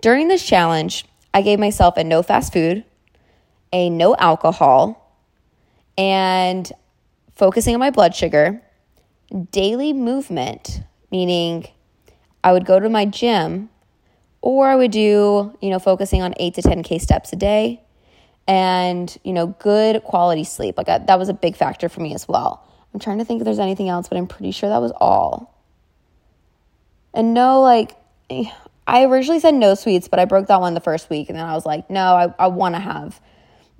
During 0.00 0.28
this 0.28 0.44
challenge, 0.44 1.04
I 1.32 1.42
gave 1.42 1.58
myself 1.58 1.96
a 1.96 2.04
no 2.04 2.22
fast 2.22 2.52
food, 2.52 2.84
a 3.72 3.90
no 3.90 4.16
alcohol, 4.16 5.02
and 5.96 6.70
focusing 7.34 7.74
on 7.74 7.80
my 7.80 7.90
blood 7.90 8.14
sugar, 8.14 8.62
daily 9.50 9.92
movement, 9.92 10.80
meaning 11.10 11.68
I 12.42 12.52
would 12.52 12.64
go 12.64 12.80
to 12.80 12.88
my 12.88 13.04
gym 13.04 13.70
or 14.46 14.68
I 14.68 14.76
would 14.76 14.92
do, 14.92 15.58
you 15.60 15.70
know, 15.70 15.80
focusing 15.80 16.22
on 16.22 16.32
eight 16.36 16.54
to 16.54 16.62
10K 16.62 17.00
steps 17.00 17.32
a 17.32 17.36
day 17.36 17.82
and, 18.46 19.18
you 19.24 19.32
know, 19.32 19.48
good 19.48 20.04
quality 20.04 20.44
sleep. 20.44 20.78
Like 20.78 20.88
I, 20.88 20.98
that 20.98 21.18
was 21.18 21.28
a 21.28 21.34
big 21.34 21.56
factor 21.56 21.88
for 21.88 22.00
me 22.00 22.14
as 22.14 22.28
well. 22.28 22.64
I'm 22.94 23.00
trying 23.00 23.18
to 23.18 23.24
think 23.24 23.40
if 23.40 23.44
there's 23.44 23.58
anything 23.58 23.88
else, 23.88 24.08
but 24.08 24.18
I'm 24.18 24.28
pretty 24.28 24.52
sure 24.52 24.68
that 24.68 24.80
was 24.80 24.92
all. 25.00 25.52
And 27.12 27.34
no, 27.34 27.60
like, 27.60 27.96
I 28.86 29.02
originally 29.06 29.40
said 29.40 29.54
no 29.54 29.74
sweets, 29.74 30.06
but 30.06 30.20
I 30.20 30.26
broke 30.26 30.46
that 30.46 30.60
one 30.60 30.74
the 30.74 30.80
first 30.80 31.10
week. 31.10 31.28
And 31.28 31.36
then 31.36 31.44
I 31.44 31.54
was 31.54 31.66
like, 31.66 31.90
no, 31.90 32.14
I, 32.14 32.32
I 32.38 32.46
want 32.46 32.76
to 32.76 32.80
have 32.80 33.20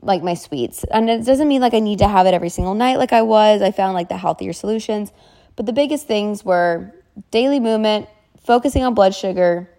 like 0.02 0.24
my 0.24 0.34
sweets. 0.34 0.82
And 0.82 1.08
it 1.08 1.24
doesn't 1.24 1.46
mean 1.46 1.60
like 1.60 1.74
I 1.74 1.78
need 1.78 2.00
to 2.00 2.08
have 2.08 2.26
it 2.26 2.34
every 2.34 2.48
single 2.48 2.74
night 2.74 2.98
like 2.98 3.12
I 3.12 3.22
was. 3.22 3.62
I 3.62 3.70
found 3.70 3.94
like 3.94 4.08
the 4.08 4.16
healthier 4.16 4.52
solutions. 4.52 5.12
But 5.54 5.66
the 5.66 5.72
biggest 5.72 6.08
things 6.08 6.44
were 6.44 6.92
daily 7.30 7.60
movement, 7.60 8.08
focusing 8.44 8.82
on 8.82 8.94
blood 8.94 9.14
sugar, 9.14 9.70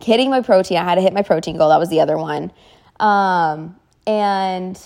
hitting 0.00 0.30
my 0.30 0.40
protein. 0.40 0.78
I 0.78 0.84
had 0.84 0.96
to 0.96 1.00
hit 1.00 1.12
my 1.12 1.22
protein 1.22 1.56
goal. 1.56 1.68
That 1.68 1.80
was 1.80 1.90
the 1.90 2.00
other 2.00 2.16
one. 2.16 2.52
Um, 3.00 3.76
and 4.06 4.80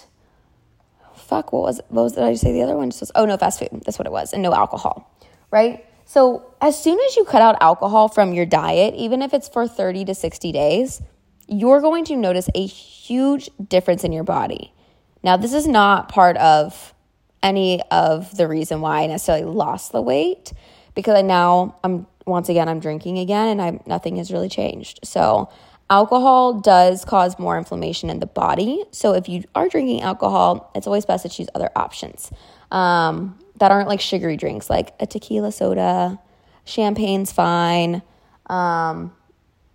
fuck, 1.15 1.53
what 1.53 1.63
was 1.63 1.81
what 1.89 2.03
was 2.03 2.13
did 2.13 2.25
I 2.25 2.35
say 2.35 2.53
the 2.53 2.63
other 2.63 2.77
one? 2.77 2.91
Just 2.91 3.13
oh 3.15 3.25
no, 3.25 3.37
fast 3.37 3.59
food. 3.59 3.83
That's 3.85 3.99
what 3.99 4.07
it 4.07 4.13
was, 4.13 4.33
and 4.33 4.43
no 4.43 4.53
alcohol, 4.53 5.11
right? 5.51 5.87
So 6.05 6.53
as 6.61 6.81
soon 6.81 6.99
as 7.07 7.17
you 7.17 7.25
cut 7.25 7.41
out 7.41 7.57
alcohol 7.61 8.09
from 8.09 8.35
your 8.35 8.45
diet, 8.45 8.95
even 8.95 9.23
if 9.23 9.33
it's 9.33 9.49
for 9.49 9.67
30 9.67 10.05
to 10.07 10.15
60 10.15 10.53
days, 10.53 11.01
you're 11.49 11.81
going 11.81 12.05
to 12.07 12.17
notice 12.17 12.51
a 12.55 12.67
huge 12.67 13.49
difference 13.67 14.05
in 14.05 14.13
your 14.13 14.25
body. 14.25 14.75
Now, 15.23 15.37
this 15.37 15.55
is 15.55 15.67
not 15.67 16.09
part 16.09 16.37
of 16.37 16.95
any 17.43 17.81
of 17.91 18.37
the 18.37 18.47
reason 18.47 18.81
why 18.81 19.03
I 19.03 19.07
necessarily 19.07 19.45
lost 19.45 19.93
the 19.93 20.03
weight 20.03 20.53
because 20.95 21.17
I 21.17 21.23
now 21.23 21.77
I'm 21.83 22.07
once 22.27 22.49
again 22.49 22.69
I'm 22.69 22.81
drinking 22.81 23.19
again 23.19 23.49
and 23.49 23.63
I 23.63 23.81
nothing 23.87 24.17
has 24.17 24.33
really 24.33 24.49
changed. 24.49 25.01
So 25.05 25.51
alcohol 25.91 26.61
does 26.61 27.05
cause 27.05 27.39
more 27.39 27.59
inflammation 27.59 28.11
in 28.11 28.21
the 28.21 28.27
body. 28.27 28.85
So 28.91 29.15
if 29.15 29.29
you 29.29 29.45
are 29.55 29.69
drinking 29.69 30.03
alcohol, 30.03 30.71
it's 30.75 30.87
always 30.87 31.05
best 31.05 31.23
to 31.25 31.29
choose 31.29 31.49
other 31.55 31.71
options 31.77 32.31
um, 32.71 33.39
that 33.57 33.71
aren't 33.71 33.89
like 33.89 34.01
sugary 34.01 34.37
drinks, 34.37 34.71
like 34.71 34.95
a 35.01 35.07
tequila 35.07 35.53
soda, 35.53 36.19
champagne's 36.65 37.33
fine. 37.33 38.03
Um, 38.47 39.13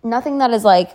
nothing 0.02 0.38
that 0.38 0.50
is 0.50 0.64
like 0.64 0.90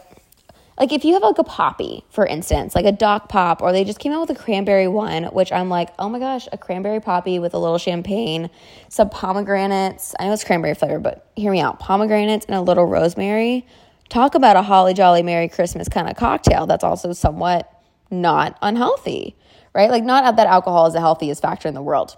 like 0.77 0.91
if 0.91 1.05
you 1.05 1.13
have 1.13 1.21
like 1.21 1.37
a 1.37 1.43
Poppi, 1.43 2.03
for 2.09 2.25
instance, 2.25 2.75
like 2.75 2.85
a 2.85 2.91
doc 2.91 3.29
pop, 3.29 3.61
or 3.61 3.71
they 3.71 3.83
just 3.83 3.99
came 3.99 4.11
out 4.11 4.21
with 4.21 4.31
a 4.31 4.39
cranberry 4.39 4.87
one, 4.87 5.25
which 5.25 5.51
I'm 5.51 5.69
like, 5.69 5.89
oh 5.99 6.09
my 6.09 6.19
gosh, 6.19 6.47
a 6.51 6.57
cranberry 6.57 6.99
Poppi 6.99 7.39
with 7.39 7.53
a 7.53 7.59
little 7.59 7.77
champagne, 7.77 8.49
some 8.89 9.09
pomegranates. 9.09 10.15
I 10.19 10.25
know 10.25 10.33
it's 10.33 10.43
cranberry 10.43 10.73
flavor, 10.73 10.99
but 10.99 11.29
hear 11.35 11.51
me 11.51 11.59
out. 11.59 11.79
Pomegranates 11.79 12.45
and 12.47 12.55
a 12.55 12.61
little 12.61 12.85
rosemary. 12.85 13.67
Talk 14.09 14.35
about 14.35 14.55
a 14.55 14.61
holly 14.61 14.93
jolly 14.93 15.23
Merry 15.23 15.47
Christmas 15.47 15.87
kind 15.87 16.09
of 16.09 16.15
cocktail 16.15 16.65
that's 16.65 16.83
also 16.83 17.13
somewhat 17.13 17.69
not 18.09 18.57
unhealthy, 18.61 19.35
right? 19.73 19.89
Like, 19.89 20.03
not 20.03 20.35
that 20.35 20.47
alcohol 20.47 20.87
is 20.87 20.93
the 20.93 20.99
healthiest 20.99 21.41
factor 21.41 21.67
in 21.67 21.73
the 21.73 21.81
world, 21.81 22.17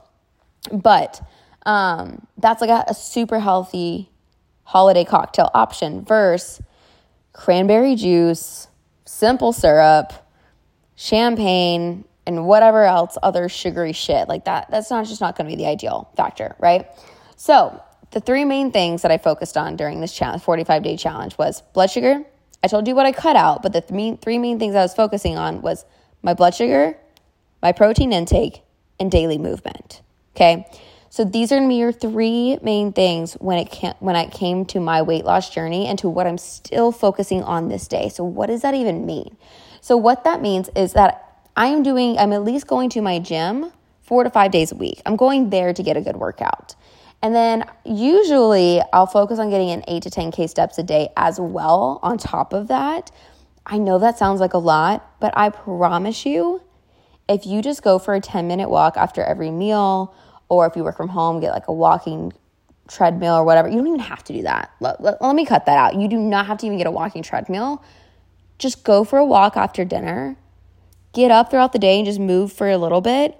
but 0.71 1.21
um, 1.65 2.25
that's 2.37 2.61
like 2.61 2.69
a, 2.69 2.85
a 2.87 2.93
super 2.93 3.39
healthy 3.39 4.09
holiday 4.63 5.03
cocktail 5.03 5.51
option 5.53 6.03
versus 6.03 6.61
cranberry 7.35 7.95
juice, 7.95 8.69
simple 9.03 9.51
syrup, 9.51 10.13
champagne, 10.95 12.05
and 12.25 12.47
whatever 12.47 12.85
else 12.85 13.17
other 13.21 13.49
sugary 13.49 13.91
shit 13.91 14.29
like 14.29 14.45
that. 14.45 14.71
That's 14.71 14.89
not 14.89 15.05
just 15.05 15.19
not 15.19 15.37
going 15.37 15.49
to 15.49 15.55
be 15.55 15.61
the 15.61 15.69
ideal 15.69 16.09
factor, 16.15 16.55
right? 16.59 16.87
So, 17.35 17.81
the 18.11 18.21
three 18.21 18.45
main 18.45 18.71
things 18.71 19.01
that 19.01 19.11
I 19.11 19.17
focused 19.17 19.57
on 19.57 19.75
during 19.75 19.99
this 19.99 20.13
challenge, 20.13 20.41
45 20.43 20.81
day 20.83 20.95
challenge 20.95 21.37
was 21.37 21.61
blood 21.73 21.91
sugar. 21.91 22.23
I 22.63 22.67
told 22.67 22.87
you 22.87 22.95
what 22.95 23.05
I 23.05 23.11
cut 23.11 23.35
out, 23.35 23.61
but 23.61 23.73
the 23.73 23.81
th- 23.81 24.21
three 24.21 24.37
main 24.37 24.57
things 24.57 24.73
I 24.73 24.81
was 24.81 24.93
focusing 24.93 25.37
on 25.37 25.61
was 25.61 25.85
my 26.21 26.33
blood 26.33 26.55
sugar, 26.55 26.97
my 27.61 27.73
protein 27.73 28.13
intake, 28.13 28.61
and 28.97 29.11
daily 29.11 29.37
movement. 29.37 30.01
Okay. 30.35 30.65
So 31.15 31.23
these 31.23 31.53
are 31.53 31.71
your 31.71 31.93
three 31.93 32.57
main 32.61 32.91
things 32.91 33.35
when 33.35 33.57
it 33.57 33.71
can, 33.71 33.95
when 33.99 34.17
it 34.17 34.33
came 34.33 34.65
to 34.65 34.81
my 34.81 35.01
weight 35.01 35.23
loss 35.23 35.49
journey 35.49 35.87
and 35.87 35.97
to 35.99 36.09
what 36.09 36.27
I'm 36.27 36.37
still 36.37 36.91
focusing 36.91 37.41
on 37.41 37.69
this 37.69 37.87
day. 37.87 38.09
So 38.09 38.25
what 38.25 38.47
does 38.47 38.63
that 38.63 38.73
even 38.73 39.05
mean? 39.05 39.37
So 39.79 39.95
what 39.95 40.25
that 40.25 40.41
means 40.41 40.69
is 40.75 40.91
that 40.91 41.39
I 41.55 41.67
am 41.67 41.83
doing 41.83 42.17
I'm 42.17 42.33
at 42.33 42.43
least 42.43 42.67
going 42.67 42.89
to 42.89 43.01
my 43.01 43.19
gym 43.19 43.71
4 44.01 44.25
to 44.25 44.29
5 44.29 44.51
days 44.51 44.73
a 44.73 44.75
week. 44.75 45.01
I'm 45.05 45.15
going 45.15 45.51
there 45.51 45.71
to 45.73 45.81
get 45.81 45.95
a 45.95 46.01
good 46.01 46.17
workout. 46.17 46.75
And 47.21 47.33
then 47.33 47.63
usually 47.85 48.81
I'll 48.91 49.07
focus 49.07 49.39
on 49.39 49.49
getting 49.49 49.69
an 49.69 49.85
8 49.87 50.03
to 50.03 50.09
10k 50.09 50.49
steps 50.49 50.77
a 50.79 50.83
day 50.83 51.07
as 51.15 51.39
well 51.39 52.01
on 52.03 52.17
top 52.17 52.51
of 52.51 52.67
that. 52.67 53.09
I 53.65 53.77
know 53.77 53.99
that 53.99 54.17
sounds 54.17 54.41
like 54.41 54.53
a 54.53 54.57
lot, 54.57 55.09
but 55.21 55.31
I 55.37 55.47
promise 55.47 56.25
you 56.25 56.61
if 57.29 57.45
you 57.45 57.61
just 57.61 57.83
go 57.83 57.99
for 57.99 58.15
a 58.15 58.19
10 58.19 58.49
minute 58.49 58.69
walk 58.69 58.97
after 58.97 59.23
every 59.23 59.49
meal 59.49 60.13
or 60.49 60.65
if 60.67 60.75
you 60.75 60.83
work 60.83 60.97
from 60.97 61.09
home, 61.09 61.39
get 61.39 61.51
like 61.51 61.67
a 61.67 61.73
walking 61.73 62.33
treadmill 62.87 63.35
or 63.35 63.43
whatever. 63.43 63.67
You 63.67 63.77
don't 63.77 63.87
even 63.87 63.99
have 63.99 64.23
to 64.25 64.33
do 64.33 64.43
that. 64.43 64.71
Let, 64.79 65.01
let, 65.01 65.21
let, 65.21 65.35
me 65.35 65.45
cut 65.45 65.65
that 65.65 65.77
out. 65.77 65.95
You 65.95 66.07
do 66.07 66.17
not 66.17 66.45
have 66.45 66.57
to 66.59 66.65
even 66.65 66.77
get 66.77 66.87
a 66.87 66.91
walking 66.91 67.23
treadmill. 67.23 67.83
Just 68.57 68.83
go 68.83 69.03
for 69.03 69.17
a 69.17 69.25
walk 69.25 69.57
after 69.57 69.83
dinner. 69.83 70.37
Get 71.13 71.31
up 71.31 71.49
throughout 71.49 71.73
the 71.73 71.79
day 71.79 71.97
and 71.97 72.05
just 72.05 72.19
move 72.19 72.51
for 72.51 72.69
a 72.69 72.77
little 72.77 73.01
bit. 73.01 73.37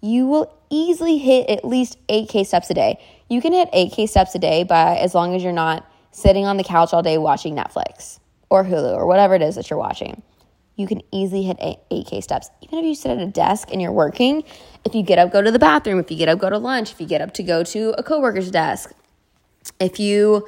You 0.00 0.26
will 0.26 0.54
easily 0.70 1.18
hit 1.18 1.48
at 1.48 1.64
least 1.64 1.98
8K 2.08 2.46
steps 2.46 2.70
a 2.70 2.74
day. 2.74 3.00
You 3.28 3.40
can 3.40 3.52
hit 3.52 3.70
8K 3.72 4.08
steps 4.08 4.34
a 4.34 4.38
day 4.38 4.62
by 4.62 4.96
as 4.96 5.14
long 5.14 5.34
as 5.34 5.42
you're 5.42 5.52
not 5.52 5.90
sitting 6.12 6.46
on 6.46 6.56
the 6.56 6.64
couch 6.64 6.92
all 6.92 7.02
day 7.02 7.18
watching 7.18 7.56
Netflix 7.56 8.20
or 8.50 8.64
Hulu 8.64 8.94
or 8.94 9.06
whatever 9.06 9.34
it 9.34 9.42
is 9.42 9.56
that 9.56 9.70
you're 9.70 9.78
watching 9.78 10.22
you 10.78 10.86
can 10.86 11.02
easily 11.10 11.42
hit 11.42 11.58
8K 11.58 12.22
steps. 12.22 12.50
Even 12.62 12.78
if 12.78 12.84
you 12.84 12.94
sit 12.94 13.10
at 13.10 13.18
a 13.18 13.26
desk 13.26 13.70
and 13.72 13.82
you're 13.82 13.92
working, 13.92 14.44
if 14.84 14.94
you 14.94 15.02
get 15.02 15.18
up, 15.18 15.32
go 15.32 15.42
to 15.42 15.50
the 15.50 15.58
bathroom, 15.58 15.98
if 15.98 16.08
you 16.08 16.16
get 16.16 16.28
up, 16.28 16.38
go 16.38 16.48
to 16.48 16.56
lunch, 16.56 16.92
if 16.92 17.00
you 17.00 17.06
get 17.06 17.20
up 17.20 17.34
to 17.34 17.42
go 17.42 17.64
to 17.64 17.90
a 17.98 18.02
coworker's 18.04 18.50
desk, 18.52 18.92
if 19.80 19.98
you, 19.98 20.46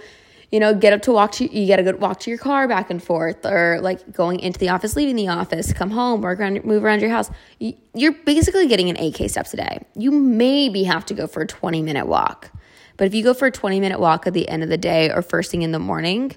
you 0.52 0.60
know, 0.60 0.72
get 0.72 0.92
up 0.92 1.02
to 1.02 1.12
walk 1.12 1.32
to, 1.32 1.52
you 1.52 1.66
get 1.66 1.80
a 1.80 1.82
good 1.82 2.00
walk 2.00 2.20
to 2.20 2.30
your 2.30 2.38
car 2.38 2.68
back 2.68 2.90
and 2.90 3.02
forth, 3.02 3.44
or 3.44 3.80
like 3.82 4.12
going 4.12 4.38
into 4.38 4.60
the 4.60 4.68
office, 4.68 4.94
leaving 4.94 5.16
the 5.16 5.26
office, 5.26 5.72
come 5.72 5.90
home, 5.90 6.20
work 6.20 6.38
around, 6.38 6.64
move 6.64 6.84
around 6.84 7.00
your 7.00 7.10
house. 7.10 7.28
You're 7.58 8.12
basically 8.12 8.68
getting 8.68 8.88
an 8.88 8.96
8K 8.96 9.28
steps 9.28 9.52
a 9.52 9.56
day. 9.56 9.84
You 9.96 10.12
maybe 10.12 10.84
have 10.84 11.04
to 11.06 11.14
go 11.14 11.26
for 11.26 11.42
a 11.42 11.46
20 11.46 11.82
minute 11.82 12.06
walk. 12.06 12.52
But 12.96 13.08
if 13.08 13.14
you 13.14 13.24
go 13.24 13.34
for 13.34 13.46
a 13.46 13.50
20 13.50 13.80
minute 13.80 13.98
walk 13.98 14.28
at 14.28 14.32
the 14.32 14.48
end 14.48 14.62
of 14.62 14.68
the 14.68 14.78
day 14.78 15.10
or 15.10 15.22
first 15.22 15.50
thing 15.50 15.62
in 15.62 15.72
the 15.72 15.80
morning, 15.80 16.36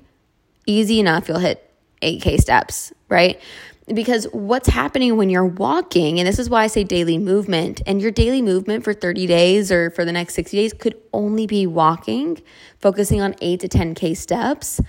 easy 0.66 1.00
enough, 1.00 1.28
you'll 1.28 1.38
hit 1.38 1.70
8K 2.02 2.40
steps, 2.40 2.94
right? 3.10 3.40
Because 3.88 4.26
what's 4.32 4.70
happening 4.70 5.18
when 5.18 5.30
you're 5.30 5.46
walking, 5.46 6.20
and 6.20 6.28
this 6.28 6.40
is 6.40 6.50
why 6.50 6.64
I 6.64 6.68
say 6.68 6.84
daily 6.84 7.18
movement, 7.18 7.82
and 7.86 8.02
your 8.02 8.12
daily 8.12 8.42
movement 8.42 8.84
for 8.84 8.94
30 8.94 9.28
days 9.28 9.72
or 9.72 9.90
for 9.92 10.06
the 10.06 10.12
next 10.12 10.36
60 10.36 10.56
days 10.56 10.74
could 10.74 10.96
only 11.12 11.48
be 11.48 11.68
walking, 11.68 12.42
focusing 12.80 13.22
on 13.22 13.36
8 13.42 13.60
to 13.62 13.68
10K 13.68 14.16
steps. 14.16 14.80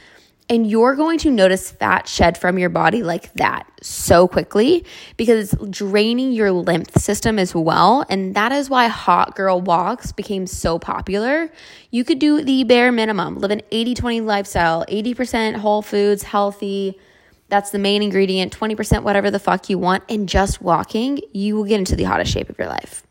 And 0.51 0.69
you're 0.71 0.95
going 0.95 1.19
to 1.21 1.31
notice 1.31 1.71
fat 1.71 2.07
shed 2.07 2.37
from 2.37 2.59
your 2.59 2.69
body 2.69 3.03
like 3.03 3.33
that 3.35 3.67
so 3.81 4.29
quickly 4.29 4.85
because 5.17 5.55
it's 5.55 5.67
draining 5.71 6.33
your 6.33 6.53
lymph 6.53 6.91
system 6.99 7.39
as 7.39 7.55
well. 7.55 8.05
And 8.11 8.35
that 8.35 8.53
is 8.53 8.69
why 8.69 8.89
hot 8.89 9.37
girl 9.37 9.63
walks 9.63 10.13
became 10.13 10.47
so 10.47 10.79
popular. 10.79 11.51
You 11.91 12.05
could 12.05 12.19
do 12.19 12.43
the 12.43 12.63
bare 12.65 12.93
minimum, 12.93 13.39
live 13.39 13.53
an 13.53 13.63
80 13.71 13.95
20 13.95 14.21
lifestyle, 14.21 14.85
80% 14.87 15.57
whole 15.57 15.81
foods, 15.81 16.25
healthy 16.25 16.99
that's 17.49 17.71
the 17.71 17.79
main 17.79 18.03
ingredient, 18.03 18.59
20% 18.59 19.03
whatever 19.03 19.31
the 19.31 19.39
fuck 19.39 19.69
you 19.69 19.79
want. 19.79 20.03
And 20.09 20.29
just 20.29 20.63
walking, 20.63 21.21
you 21.33 21.57
will 21.57 21.65
get 21.65 21.79
into 21.79 21.97
the 21.97 22.05
hottest 22.05 22.33
shape 22.33 22.49
of 22.49 22.59
your 22.59 22.69
life. 22.69 23.07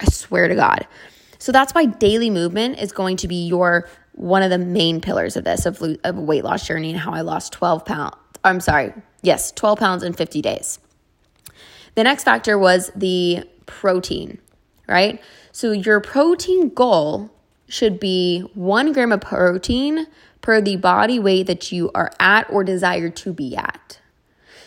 I 0.00 0.06
swear 0.06 0.48
to 0.48 0.54
God. 0.54 0.86
So 1.38 1.52
that's 1.52 1.74
why 1.74 1.86
daily 1.86 2.30
movement 2.30 2.78
is 2.78 2.92
going 2.92 3.16
to 3.18 3.28
be 3.28 3.46
your 3.46 3.88
one 4.12 4.42
of 4.42 4.50
the 4.50 4.58
main 4.58 5.00
pillars 5.00 5.36
of 5.36 5.44
this 5.44 5.66
of, 5.66 5.82
of 6.04 6.16
weight 6.16 6.44
loss 6.44 6.66
journey 6.66 6.90
and 6.90 6.98
how 6.98 7.12
I 7.12 7.22
lost 7.22 7.52
12 7.52 7.84
pounds. 7.84 8.14
I'm 8.44 8.60
sorry. 8.60 8.92
Yes, 9.22 9.52
12 9.52 9.78
pounds 9.78 10.02
in 10.02 10.12
50 10.12 10.40
days. 10.40 10.78
The 11.94 12.04
next 12.04 12.24
factor 12.24 12.58
was 12.58 12.90
the 12.94 13.44
protein, 13.66 14.38
right? 14.88 15.20
So 15.52 15.72
your 15.72 16.00
protein 16.00 16.70
goal 16.70 17.30
should 17.68 17.98
be 17.98 18.40
one 18.54 18.92
gram 18.92 19.12
of 19.12 19.20
protein 19.20 20.06
per 20.44 20.60
the 20.60 20.76
body 20.76 21.18
weight 21.18 21.46
that 21.46 21.72
you 21.72 21.90
are 21.94 22.12
at 22.20 22.48
or 22.50 22.62
desire 22.62 23.08
to 23.08 23.32
be 23.32 23.56
at. 23.56 23.98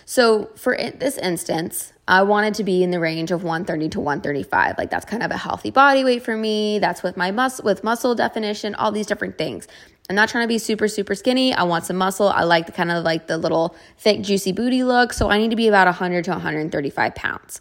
So, 0.05 0.49
for 0.55 0.75
this 0.75 1.19
instance, 1.19 1.93
I 2.07 2.23
wanted 2.23 2.55
to 2.55 2.63
be 2.63 2.81
in 2.81 2.89
the 2.89 2.99
range 2.99 3.29
of 3.29 3.43
130 3.43 3.89
to 3.89 3.99
135. 3.99 4.75
Like 4.75 4.89
that's 4.89 5.05
kind 5.05 5.21
of 5.21 5.29
a 5.29 5.37
healthy 5.37 5.69
body 5.69 6.03
weight 6.03 6.23
for 6.23 6.35
me. 6.35 6.79
That's 6.79 7.03
with 7.03 7.15
my 7.15 7.29
muscle 7.29 7.63
with 7.63 7.83
muscle 7.83 8.15
definition, 8.15 8.73
all 8.73 8.91
these 8.91 9.05
different 9.05 9.37
things. 9.37 9.67
I'm 10.09 10.15
not 10.15 10.29
trying 10.29 10.45
to 10.45 10.47
be 10.47 10.57
super 10.57 10.87
super 10.87 11.13
skinny. 11.13 11.53
I 11.53 11.61
want 11.63 11.85
some 11.85 11.97
muscle. 11.97 12.29
I 12.29 12.41
like 12.43 12.65
the 12.65 12.71
kind 12.71 12.89
of 12.89 13.03
like 13.03 13.27
the 13.27 13.37
little 13.37 13.75
thick 13.99 14.21
juicy 14.21 14.53
booty 14.53 14.83
look. 14.83 15.13
So 15.13 15.29
I 15.29 15.37
need 15.37 15.51
to 15.51 15.55
be 15.55 15.67
about 15.67 15.85
100 15.85 16.23
to 16.25 16.31
135 16.31 17.13
pounds. 17.13 17.59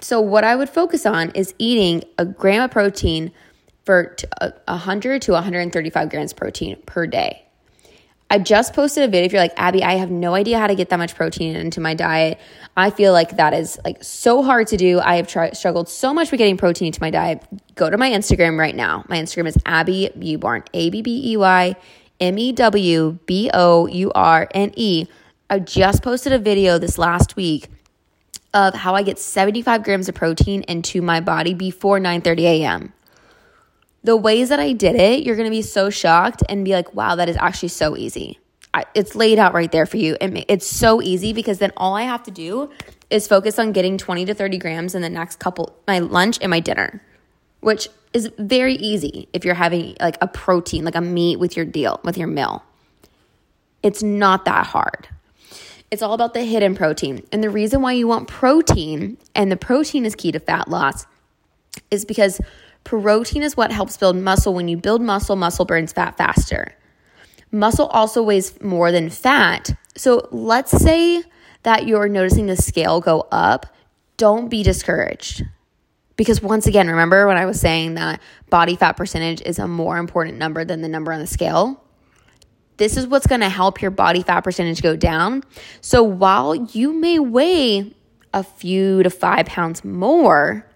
So 0.00 0.20
what 0.20 0.44
I 0.44 0.54
would 0.54 0.70
focus 0.70 1.06
on 1.06 1.30
is 1.30 1.54
eating 1.58 2.04
a 2.18 2.24
gram 2.24 2.62
of 2.62 2.70
protein 2.70 3.32
for 3.90 4.14
100 4.68 5.22
to 5.22 5.32
uh, 5.32 5.34
135 5.34 6.10
grams 6.10 6.32
protein 6.32 6.80
per 6.86 7.08
day. 7.08 7.44
I 8.32 8.38
just 8.38 8.72
posted 8.72 9.02
a 9.02 9.08
video. 9.08 9.24
If 9.24 9.32
you're 9.32 9.42
like, 9.42 9.54
Abbey, 9.56 9.82
I 9.82 9.94
have 9.94 10.12
no 10.12 10.34
idea 10.36 10.60
how 10.60 10.68
to 10.68 10.76
get 10.76 10.90
that 10.90 10.98
much 10.98 11.16
protein 11.16 11.56
into 11.56 11.80
my 11.80 11.94
diet. 11.94 12.38
I 12.76 12.90
feel 12.90 13.12
like 13.12 13.36
that 13.38 13.52
is 13.52 13.80
like 13.84 14.04
so 14.04 14.44
hard 14.44 14.68
to 14.68 14.76
do. 14.76 15.00
I 15.00 15.16
have 15.16 15.28
struggled 15.28 15.88
so 15.88 16.14
much 16.14 16.30
with 16.30 16.38
getting 16.38 16.56
protein 16.56 16.86
into 16.86 17.00
my 17.00 17.10
diet. 17.10 17.44
Go 17.74 17.90
to 17.90 17.98
my 17.98 18.08
Instagram 18.10 18.56
right 18.56 18.76
now. 18.76 19.04
My 19.08 19.20
Instagram 19.20 19.48
is 19.48 19.58
Abbey 19.66 20.10
Mewbourne, 20.14 20.62
A 20.72 20.90
B 20.90 21.02
B 21.02 21.32
E 21.32 21.36
Y 21.36 21.74
M 22.20 22.38
E 22.38 22.52
W 22.52 23.18
B 23.26 23.50
O 23.52 23.88
U 23.88 24.12
R 24.14 24.48
N 24.54 24.72
E. 24.76 25.08
I 25.50 25.58
just 25.58 26.04
posted 26.04 26.32
a 26.32 26.38
video 26.38 26.78
this 26.78 26.96
last 26.96 27.34
week 27.34 27.66
of 28.54 28.72
how 28.72 28.94
I 28.94 29.02
get 29.02 29.18
75 29.18 29.82
grams 29.82 30.08
of 30.08 30.14
protein 30.14 30.62
into 30.68 31.02
my 31.02 31.18
body 31.18 31.54
before 31.54 31.98
9 31.98 32.20
30 32.20 32.46
a.m 32.46 32.92
the 34.02 34.16
ways 34.16 34.48
that 34.48 34.60
I 34.60 34.72
did 34.72 34.96
it, 34.96 35.24
you're 35.24 35.36
going 35.36 35.48
to 35.48 35.50
be 35.50 35.62
so 35.62 35.90
shocked 35.90 36.42
and 36.48 36.64
be 36.64 36.72
like, 36.72 36.94
wow, 36.94 37.14
that 37.16 37.28
is 37.28 37.36
actually 37.36 37.68
so 37.68 37.96
easy. 37.96 38.38
I, 38.72 38.84
it's 38.94 39.14
laid 39.14 39.38
out 39.38 39.52
right 39.52 39.70
there 39.70 39.86
for 39.86 39.96
you. 39.96 40.16
It, 40.20 40.44
it's 40.48 40.66
so 40.66 41.02
easy 41.02 41.32
because 41.32 41.58
then 41.58 41.72
all 41.76 41.96
I 41.96 42.02
have 42.02 42.22
to 42.24 42.30
do 42.30 42.70
is 43.10 43.26
focus 43.26 43.58
on 43.58 43.72
getting 43.72 43.98
20 43.98 44.24
to 44.26 44.34
30 44.34 44.58
grams 44.58 44.94
in 44.94 45.02
the 45.02 45.10
next 45.10 45.38
couple, 45.38 45.76
my 45.86 45.98
lunch 45.98 46.38
and 46.40 46.50
my 46.50 46.60
dinner, 46.60 47.02
which 47.60 47.88
is 48.12 48.30
very 48.38 48.74
easy 48.74 49.28
if 49.32 49.44
you're 49.44 49.54
having 49.54 49.96
like 50.00 50.16
a 50.20 50.28
protein, 50.28 50.84
like 50.84 50.94
a 50.94 51.00
meat 51.00 51.38
with 51.38 51.56
your 51.56 51.66
deal, 51.66 52.00
with 52.04 52.16
your 52.16 52.28
meal. 52.28 52.64
It's 53.82 54.02
not 54.02 54.44
that 54.44 54.66
hard. 54.66 55.08
It's 55.90 56.02
all 56.02 56.12
about 56.12 56.34
the 56.34 56.44
hidden 56.44 56.76
protein. 56.76 57.26
And 57.32 57.42
the 57.42 57.50
reason 57.50 57.82
why 57.82 57.92
you 57.92 58.06
want 58.06 58.28
protein, 58.28 59.18
and 59.34 59.50
the 59.50 59.56
protein 59.56 60.04
is 60.04 60.14
key 60.14 60.30
to 60.30 60.38
fat 60.38 60.68
loss, 60.68 61.06
is 61.90 62.04
because 62.04 62.40
Protein 62.84 63.42
is 63.42 63.56
what 63.56 63.72
helps 63.72 63.96
build 63.96 64.16
muscle. 64.16 64.54
When 64.54 64.68
you 64.68 64.76
build 64.76 65.02
muscle, 65.02 65.36
muscle 65.36 65.64
burns 65.64 65.92
fat 65.92 66.16
faster. 66.16 66.74
Muscle 67.52 67.86
also 67.86 68.22
weighs 68.22 68.60
more 68.60 68.92
than 68.92 69.10
fat. 69.10 69.72
So 69.96 70.28
let's 70.30 70.70
say 70.70 71.22
that 71.62 71.86
you're 71.86 72.08
noticing 72.08 72.46
the 72.46 72.56
scale 72.56 73.00
go 73.00 73.26
up. 73.32 73.66
Don't 74.16 74.48
be 74.48 74.62
discouraged. 74.62 75.44
Because 76.16 76.42
once 76.42 76.66
again, 76.66 76.88
remember 76.88 77.26
when 77.26 77.38
I 77.38 77.46
was 77.46 77.58
saying 77.58 77.94
that 77.94 78.20
body 78.50 78.76
fat 78.76 78.92
percentage 78.92 79.40
is 79.42 79.58
a 79.58 79.66
more 79.66 79.98
important 79.98 80.38
number 80.38 80.64
than 80.64 80.82
the 80.82 80.88
number 80.88 81.12
on 81.12 81.18
the 81.18 81.26
scale? 81.26 81.82
This 82.76 82.96
is 82.96 83.06
what's 83.06 83.26
going 83.26 83.40
to 83.40 83.48
help 83.48 83.82
your 83.82 83.90
body 83.90 84.22
fat 84.22 84.40
percentage 84.42 84.82
go 84.82 84.96
down. 84.96 85.42
So 85.80 86.02
while 86.02 86.54
you 86.54 86.92
may 86.92 87.18
weigh 87.18 87.94
a 88.32 88.42
few 88.42 89.02
to 89.02 89.10
five 89.10 89.46
pounds 89.46 89.84
more, 89.84 90.69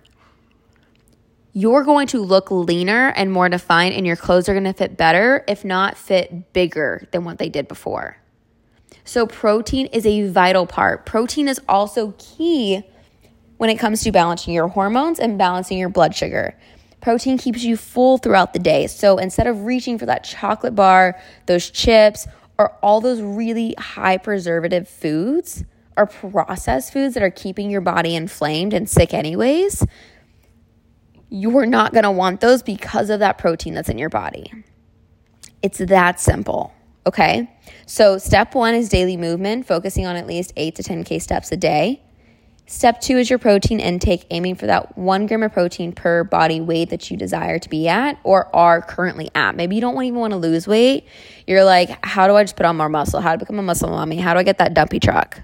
you're 1.54 1.84
going 1.84 2.08
to 2.08 2.20
look 2.20 2.50
leaner 2.50 3.12
and 3.16 3.30
more 3.30 3.48
defined, 3.48 3.94
and 3.94 4.04
your 4.04 4.16
clothes 4.16 4.48
are 4.48 4.54
going 4.54 4.64
to 4.64 4.72
fit 4.72 4.96
better, 4.96 5.44
if 5.46 5.64
not 5.64 5.96
fit 5.96 6.52
bigger 6.52 7.06
than 7.12 7.24
what 7.24 7.38
they 7.38 7.48
did 7.48 7.68
before. 7.68 8.16
So, 9.04 9.26
protein 9.26 9.86
is 9.86 10.04
a 10.04 10.28
vital 10.28 10.66
part. 10.66 11.06
Protein 11.06 11.46
is 11.46 11.60
also 11.68 12.12
key 12.18 12.82
when 13.58 13.70
it 13.70 13.78
comes 13.78 14.02
to 14.02 14.10
balancing 14.10 14.52
your 14.52 14.66
hormones 14.66 15.20
and 15.20 15.38
balancing 15.38 15.78
your 15.78 15.88
blood 15.88 16.14
sugar. 16.14 16.58
Protein 17.00 17.38
keeps 17.38 17.62
you 17.62 17.76
full 17.76 18.18
throughout 18.18 18.52
the 18.52 18.58
day. 18.58 18.88
So, 18.88 19.18
instead 19.18 19.46
of 19.46 19.64
reaching 19.64 19.96
for 19.96 20.06
that 20.06 20.24
chocolate 20.24 20.74
bar, 20.74 21.20
those 21.46 21.70
chips, 21.70 22.26
or 22.58 22.70
all 22.82 23.00
those 23.00 23.20
really 23.20 23.74
high 23.78 24.16
preservative 24.16 24.88
foods 24.88 25.64
or 25.96 26.06
processed 26.06 26.92
foods 26.92 27.14
that 27.14 27.22
are 27.22 27.30
keeping 27.30 27.70
your 27.70 27.80
body 27.80 28.16
inflamed 28.16 28.72
and 28.72 28.88
sick, 28.88 29.14
anyways, 29.14 29.84
you're 31.34 31.66
not 31.66 31.92
going 31.92 32.04
to 32.04 32.12
want 32.12 32.40
those 32.40 32.62
because 32.62 33.10
of 33.10 33.18
that 33.18 33.38
protein 33.38 33.74
that's 33.74 33.88
in 33.88 33.98
your 33.98 34.08
body. 34.08 34.52
It's 35.62 35.78
that 35.78 36.20
simple. 36.20 36.72
Okay. 37.06 37.50
So, 37.86 38.18
step 38.18 38.54
one 38.54 38.74
is 38.74 38.88
daily 38.88 39.16
movement, 39.16 39.66
focusing 39.66 40.06
on 40.06 40.14
at 40.14 40.28
least 40.28 40.52
eight 40.56 40.76
to 40.76 40.82
10K 40.82 41.20
steps 41.20 41.50
a 41.50 41.56
day. 41.56 42.02
Step 42.66 43.00
two 43.00 43.18
is 43.18 43.28
your 43.28 43.40
protein 43.40 43.80
intake, 43.80 44.26
aiming 44.30 44.54
for 44.54 44.66
that 44.66 44.96
one 44.96 45.26
gram 45.26 45.42
of 45.42 45.52
protein 45.52 45.92
per 45.92 46.22
body 46.22 46.60
weight 46.60 46.90
that 46.90 47.10
you 47.10 47.16
desire 47.16 47.58
to 47.58 47.68
be 47.68 47.88
at 47.88 48.18
or 48.22 48.54
are 48.54 48.80
currently 48.80 49.28
at. 49.34 49.56
Maybe 49.56 49.74
you 49.74 49.80
don't 49.80 50.00
even 50.02 50.18
want 50.18 50.30
to 50.30 50.38
lose 50.38 50.68
weight. 50.68 51.04
You're 51.48 51.64
like, 51.64 51.98
how 52.06 52.28
do 52.28 52.36
I 52.36 52.44
just 52.44 52.56
put 52.56 52.64
on 52.64 52.76
more 52.76 52.88
muscle? 52.88 53.20
How 53.20 53.32
to 53.32 53.38
become 53.38 53.58
a 53.58 53.62
muscle 53.62 53.90
mommy? 53.90 54.16
How 54.16 54.34
do 54.34 54.40
I 54.40 54.44
get 54.44 54.58
that 54.58 54.72
dumpy 54.72 55.00
truck? 55.00 55.42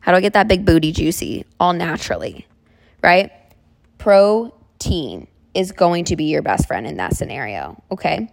How 0.00 0.12
do 0.12 0.18
I 0.18 0.20
get 0.20 0.32
that 0.32 0.48
big 0.48 0.66
booty 0.66 0.90
juicy 0.90 1.46
all 1.60 1.72
naturally? 1.72 2.46
Right? 3.02 3.30
Protein 4.78 5.26
is 5.54 5.72
going 5.72 6.04
to 6.04 6.16
be 6.16 6.24
your 6.24 6.42
best 6.42 6.66
friend 6.66 6.86
in 6.86 6.96
that 6.96 7.16
scenario. 7.16 7.82
Okay. 7.90 8.30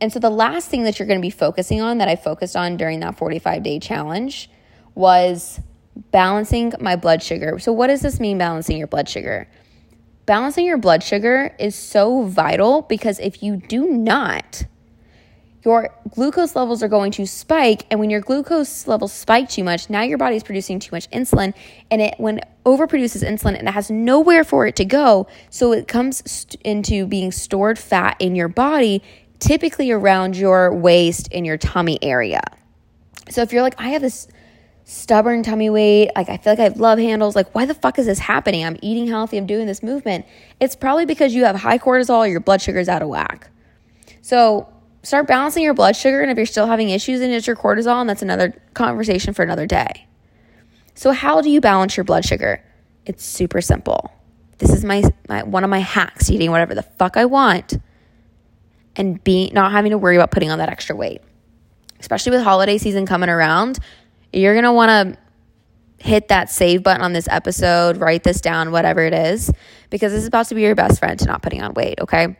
And 0.00 0.12
so 0.12 0.18
the 0.18 0.30
last 0.30 0.68
thing 0.68 0.84
that 0.84 0.98
you're 0.98 1.08
going 1.08 1.20
to 1.20 1.22
be 1.22 1.30
focusing 1.30 1.80
on 1.80 1.98
that 1.98 2.08
I 2.08 2.16
focused 2.16 2.56
on 2.56 2.76
during 2.76 3.00
that 3.00 3.16
45 3.16 3.62
day 3.62 3.78
challenge 3.78 4.50
was 4.94 5.60
balancing 6.10 6.72
my 6.80 6.96
blood 6.96 7.22
sugar. 7.22 7.58
So, 7.58 7.72
what 7.72 7.88
does 7.88 8.00
this 8.00 8.20
mean, 8.20 8.38
balancing 8.38 8.78
your 8.78 8.86
blood 8.86 9.08
sugar? 9.08 9.48
Balancing 10.26 10.64
your 10.64 10.78
blood 10.78 11.02
sugar 11.02 11.54
is 11.58 11.74
so 11.74 12.22
vital 12.22 12.82
because 12.82 13.18
if 13.18 13.42
you 13.42 13.56
do 13.56 13.86
not, 13.86 14.64
your 15.62 15.94
glucose 16.10 16.56
levels 16.56 16.82
are 16.82 16.88
going 16.88 17.12
to 17.12 17.26
spike. 17.26 17.86
And 17.90 18.00
when 18.00 18.10
your 18.10 18.20
glucose 18.20 18.86
levels 18.86 19.12
spike 19.12 19.48
too 19.48 19.64
much, 19.64 19.90
now 19.90 20.02
your 20.02 20.18
body 20.18 20.36
is 20.36 20.42
producing 20.42 20.78
too 20.78 20.90
much 20.92 21.10
insulin. 21.10 21.54
And 21.90 22.00
it, 22.00 22.14
when 22.18 22.40
overproduces 22.64 23.22
insulin, 23.22 23.58
and 23.58 23.68
it 23.68 23.72
has 23.72 23.90
nowhere 23.90 24.44
for 24.44 24.66
it 24.66 24.76
to 24.76 24.84
go. 24.84 25.26
So 25.50 25.72
it 25.72 25.86
comes 25.86 26.22
st- 26.30 26.60
into 26.62 27.06
being 27.06 27.30
stored 27.30 27.78
fat 27.78 28.16
in 28.18 28.34
your 28.34 28.48
body, 28.48 29.02
typically 29.38 29.90
around 29.90 30.36
your 30.36 30.74
waist 30.74 31.28
and 31.32 31.44
your 31.44 31.58
tummy 31.58 31.98
area. 32.02 32.42
So 33.28 33.42
if 33.42 33.52
you're 33.52 33.62
like, 33.62 33.78
I 33.78 33.90
have 33.90 34.02
this 34.02 34.28
stubborn 34.84 35.42
tummy 35.42 35.70
weight. 35.70 36.10
Like, 36.16 36.28
I 36.28 36.36
feel 36.36 36.52
like 36.52 36.58
I 36.58 36.64
have 36.64 36.80
love 36.80 36.98
handles. 36.98 37.36
Like, 37.36 37.54
why 37.54 37.64
the 37.64 37.74
fuck 37.74 37.98
is 37.98 38.06
this 38.06 38.18
happening? 38.18 38.64
I'm 38.64 38.76
eating 38.82 39.06
healthy, 39.06 39.38
I'm 39.38 39.46
doing 39.46 39.66
this 39.66 39.82
movement. 39.82 40.26
It's 40.58 40.74
probably 40.74 41.06
because 41.06 41.32
you 41.32 41.44
have 41.44 41.56
high 41.56 41.78
cortisol, 41.78 42.28
your 42.28 42.40
blood 42.40 42.60
sugar 42.60 42.80
is 42.80 42.88
out 42.88 43.02
of 43.02 43.08
whack. 43.08 43.50
So, 44.20 44.68
start 45.02 45.26
balancing 45.26 45.62
your 45.62 45.74
blood 45.74 45.96
sugar. 45.96 46.20
And 46.20 46.30
if 46.30 46.36
you're 46.36 46.46
still 46.46 46.66
having 46.66 46.90
issues 46.90 47.20
and 47.20 47.32
it's 47.32 47.46
your 47.46 47.56
cortisol, 47.56 48.00
and 48.00 48.08
that's 48.08 48.22
another 48.22 48.60
conversation 48.74 49.34
for 49.34 49.42
another 49.42 49.66
day. 49.66 50.06
So, 50.94 51.12
how 51.12 51.40
do 51.40 51.50
you 51.50 51.60
balance 51.60 51.96
your 51.96 52.04
blood 52.04 52.24
sugar? 52.24 52.62
It's 53.06 53.24
super 53.24 53.60
simple. 53.60 54.12
This 54.58 54.70
is 54.70 54.84
my, 54.84 55.02
my 55.28 55.42
one 55.42 55.64
of 55.64 55.70
my 55.70 55.78
hacks, 55.78 56.30
eating 56.30 56.50
whatever 56.50 56.74
the 56.74 56.82
fuck 56.82 57.16
I 57.16 57.24
want 57.24 57.78
and 58.96 59.22
be 59.24 59.50
not 59.54 59.72
having 59.72 59.90
to 59.90 59.98
worry 59.98 60.16
about 60.16 60.30
putting 60.30 60.50
on 60.50 60.58
that 60.58 60.68
extra 60.68 60.94
weight. 60.94 61.22
Especially 61.98 62.32
with 62.32 62.42
holiday 62.42 62.78
season 62.78 63.06
coming 63.06 63.28
around, 63.28 63.78
you're 64.32 64.54
going 64.54 64.64
to 64.64 64.72
want 64.72 64.90
to 64.90 66.06
hit 66.06 66.28
that 66.28 66.50
save 66.50 66.82
button 66.82 67.02
on 67.02 67.12
this 67.12 67.28
episode, 67.28 67.98
write 67.98 68.22
this 68.22 68.40
down, 68.40 68.72
whatever 68.72 69.02
it 69.02 69.12
is, 69.12 69.50
because 69.90 70.12
this 70.12 70.22
is 70.22 70.28
about 70.28 70.46
to 70.46 70.54
be 70.54 70.62
your 70.62 70.74
best 70.74 70.98
friend 70.98 71.18
to 71.18 71.26
not 71.26 71.42
putting 71.42 71.62
on 71.62 71.74
weight, 71.74 72.00
okay? 72.00 72.36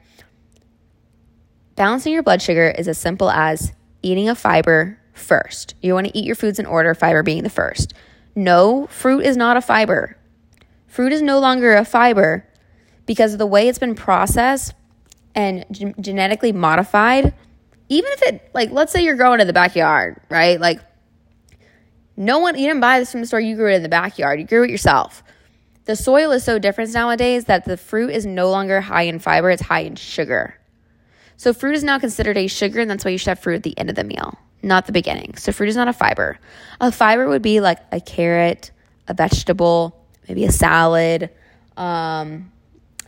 Balancing 1.81 2.13
your 2.13 2.23
blood 2.23 2.43
sugar 2.43 2.69
is 2.69 2.89
as 2.89 2.99
simple 2.99 3.31
as 3.31 3.73
eating 4.03 4.29
a 4.29 4.35
fiber 4.35 4.99
first. 5.15 5.77
You 5.81 5.95
want 5.95 6.09
to 6.09 6.19
eat 6.19 6.27
your 6.27 6.37
foods 6.37 6.59
in 6.59 6.67
order, 6.67 6.95
fiber 6.95 7.23
being 7.23 7.43
the 7.43 7.49
first. 7.49 7.95
No, 8.37 8.87
fruit 8.89 9.25
is 9.25 9.35
not 9.35 9.57
a 9.57 9.63
fiber. 9.63 10.19
Fruit 10.87 11.11
is 11.11 11.23
no 11.23 11.39
longer 11.39 11.75
a 11.75 11.87
fiber 11.87 12.47
because 13.07 13.33
of 13.33 13.39
the 13.39 13.47
way 13.47 13.67
it's 13.67 13.79
been 13.79 13.95
processed 13.95 14.75
and 15.35 15.65
genetically 15.99 16.53
modified. 16.53 17.33
Even 17.89 18.11
if 18.13 18.23
it, 18.25 18.51
like, 18.53 18.71
let's 18.73 18.93
say 18.93 19.03
you're 19.03 19.17
growing 19.17 19.41
in 19.41 19.47
the 19.47 19.55
backyard, 19.55 20.21
right? 20.29 20.61
Like, 20.61 20.83
no 22.15 22.41
one, 22.41 22.59
you 22.59 22.67
didn't 22.67 22.83
buy 22.83 22.99
this 22.99 23.11
from 23.11 23.23
the 23.23 23.27
store, 23.27 23.41
you 23.41 23.57
grew 23.57 23.73
it 23.73 23.77
in 23.77 23.83
the 23.83 23.89
backyard, 23.89 24.39
you 24.39 24.45
grew 24.47 24.65
it 24.65 24.71
yourself. 24.71 25.23
The 25.87 25.97
soil 25.97 26.31
is 26.33 26.45
so 26.45 26.59
different 26.59 26.93
nowadays 26.93 27.47
that 27.47 27.65
the 27.65 27.79
fruit 27.79 28.11
is 28.11 28.27
no 28.27 28.51
longer 28.51 28.83
high 28.83 29.05
in 29.05 29.19
fiber, 29.19 29.49
it's 29.49 29.63
high 29.63 29.81
in 29.81 29.97
sugar. 29.97 30.60
So, 31.41 31.55
fruit 31.55 31.75
is 31.75 31.83
now 31.83 31.99
considered 31.99 32.37
a 32.37 32.49
sugar, 32.49 32.81
and 32.81 32.91
that's 32.91 33.03
why 33.03 33.13
you 33.13 33.17
should 33.17 33.29
have 33.31 33.39
fruit 33.39 33.55
at 33.55 33.63
the 33.63 33.73
end 33.79 33.89
of 33.89 33.97
the 33.97 34.05
meal, 34.05 34.39
not 34.63 34.85
the 34.85 34.93
beginning. 34.93 35.39
So, 35.39 35.53
fruit 35.53 35.71
is 35.71 35.75
not 35.75 35.89
a 35.89 35.93
fiber. 35.95 36.39
A 36.83 36.93
fiber 36.93 37.31
would 37.31 37.41
be 37.41 37.61
like 37.61 37.79
a 37.93 37.99
carrot, 37.99 38.73
a 39.09 39.15
vegetable, 39.15 40.05
maybe 40.29 40.45
a 40.45 40.53
salad, 40.53 41.31
um, 41.79 42.53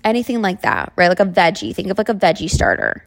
anything 0.02 0.40
like 0.40 0.62
that, 0.62 0.94
right? 0.96 1.08
Like 1.08 1.20
a 1.20 1.26
veggie. 1.26 1.74
Think 1.74 1.90
of 1.90 1.98
like 1.98 2.08
a 2.08 2.14
veggie 2.14 2.48
starter. 2.48 3.06